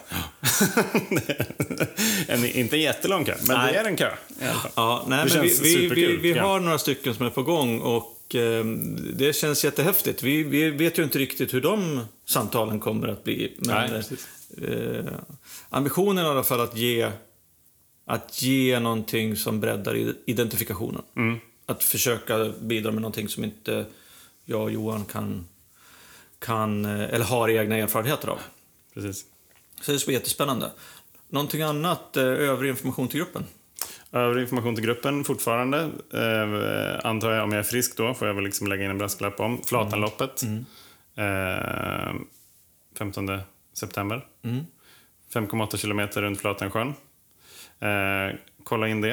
[2.28, 3.72] en, inte en jättelång kö, men nej.
[3.72, 4.11] det är en kö.
[4.74, 7.80] Ja, nej, det men vi, vi, vi, vi har några stycken som är på gång
[7.80, 8.64] och eh,
[9.14, 10.22] det känns jättehäftigt.
[10.22, 13.55] Vi, vi vet ju inte riktigt hur de samtalen kommer att bli.
[13.59, 14.03] Men Nej,
[14.70, 15.05] eh,
[15.68, 17.11] ambitionen är i alla fall att ge,
[18.07, 21.03] att ge någonting som breddar identifikationen.
[21.16, 21.39] Mm.
[21.66, 23.87] Att försöka bidra med någonting som inte
[24.45, 25.47] jag och Johan kan,
[26.39, 28.39] kan eh, eller har egna erfarenheter av.
[28.95, 29.24] Precis.
[29.80, 30.70] Så det är jättespännande.
[31.28, 33.45] Någonting annat, övrig information till gruppen?
[34.12, 35.78] Övrig information till gruppen fortfarande.
[36.12, 38.99] Eh, antar jag, om jag är frisk då, får jag väl liksom lägga in en
[38.99, 39.62] brasklapp om.
[39.62, 40.43] Flatanloppet.
[40.43, 40.64] Mm.
[41.16, 42.14] Eh,
[42.99, 43.41] 15
[43.72, 44.26] september.
[44.43, 44.64] Mm.
[45.32, 46.95] 5,8 kilometer runt Flatansjön.
[47.80, 49.12] Eh, kolla in det.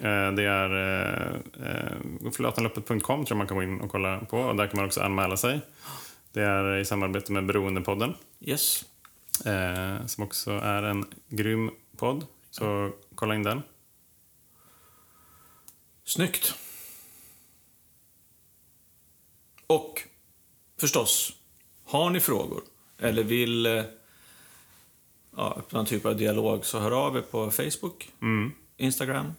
[0.00, 0.70] Eh, det är
[1.62, 4.38] eh, flatanloppet.com tror jag man kan gå in och kolla på.
[4.38, 5.60] Och där kan man också anmäla sig.
[6.32, 8.14] Det är i samarbete med Beroendepodden.
[8.40, 8.84] Yes.
[9.44, 12.26] Eh, som också är en grym podd.
[12.50, 13.62] Så kolla in den.
[16.04, 16.54] Snyggt.
[19.66, 20.02] Och
[20.80, 21.32] förstås,
[21.84, 22.62] har ni frågor
[22.98, 23.84] eller vill eh,
[25.36, 28.52] ja, öppna en typ av dialog så hör av er på Facebook, mm.
[28.76, 29.34] Instagram,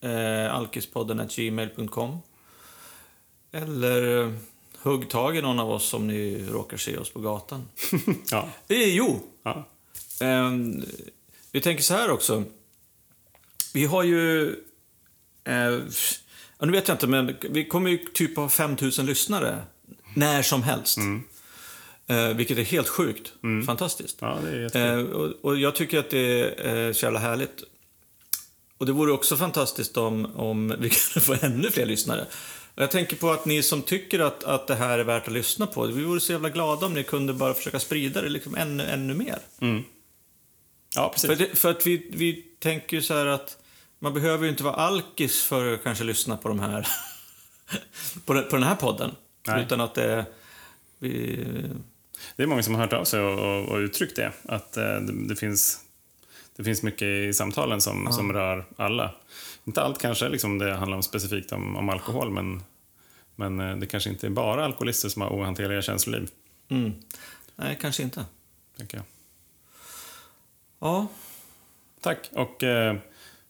[0.00, 2.18] eh, alkispodden gmail.com
[3.52, 4.32] eller eh,
[4.86, 7.68] hugg tag i någon av oss om ni råkar se oss på gatan.
[8.30, 8.48] ja.
[8.68, 9.64] Eh, jo, ja.
[10.20, 10.50] eh,
[11.52, 12.44] vi tänker så här också.
[13.74, 14.54] Vi har ju
[15.46, 15.80] Eh,
[16.60, 19.62] nu vet jag inte, men vi kommer ju typ ha 5000 lyssnare
[20.14, 20.96] när som helst.
[20.96, 21.22] Mm.
[22.06, 23.32] Eh, vilket är helt sjukt.
[23.42, 23.66] Mm.
[23.66, 24.16] Fantastiskt.
[24.20, 27.62] Ja, det är eh, och, och, jag tycker att det är så jävla härligt.
[28.78, 32.26] Och det vore också fantastiskt om, om vi kunde få ännu fler lyssnare.
[32.78, 35.66] Jag tänker på att ni som tycker att, att det här är värt att lyssna
[35.66, 38.84] på, vi vore så jävla glada om ni kunde bara försöka sprida det liksom ännu,
[38.84, 39.38] ännu mer.
[40.94, 41.30] Ja, precis.
[41.30, 43.58] För, det, för att vi, vi tänker ju så här att
[43.98, 46.88] man behöver ju inte vara alkis för att kanske lyssna på de här
[48.24, 49.10] på, den, på den här podden.
[49.46, 49.62] Nej.
[49.62, 50.26] Utan att det...
[50.98, 51.36] Vi,
[52.36, 54.32] Det är många som har hört av sig och, och, och uttryckt det.
[54.44, 55.80] Att eh, det, det, finns,
[56.56, 59.14] det finns mycket i samtalen som, som rör alla.
[59.66, 62.62] Inte allt kanske, liksom det handlar om specifikt om, om alkohol, men,
[63.36, 66.30] men eh, det kanske inte är bara alkoholister som har ohanterliga känsloliv.
[66.68, 66.92] mm,
[67.56, 68.24] nej, kanske inte.
[68.76, 69.06] Tänker jag.
[70.78, 71.06] Ja,
[72.00, 72.30] Tack.
[72.32, 72.96] Och eh,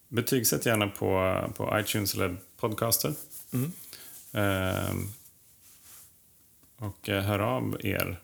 [0.08, 3.14] betygsätt gärna på, på iTunes eller Podcaster.
[3.52, 3.72] Mm.
[4.32, 4.94] Eh,
[6.78, 8.20] och hör av er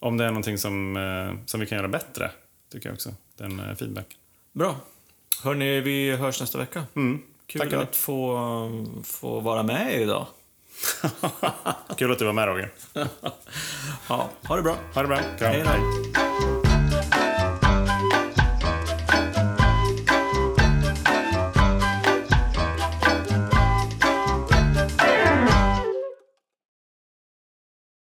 [0.00, 2.30] om det är någonting som, eh, som vi kan göra bättre,
[2.72, 3.14] tycker jag också.
[3.36, 4.18] Den eh, feedbacken.
[4.52, 4.76] bra.
[5.42, 6.84] Hörni, vi hörs nästa vecka.
[6.96, 7.20] Mm.
[7.46, 7.82] Kul Tackar.
[7.82, 8.38] att få,
[9.04, 10.26] få vara med idag.
[11.96, 12.70] Kul att du var med, Roger.
[14.08, 14.76] Ja, ha det bra.
[14.94, 15.18] Ha det bra.
[15.38, 15.52] Kram.
[15.52, 15.62] Hej
[16.14, 16.29] då.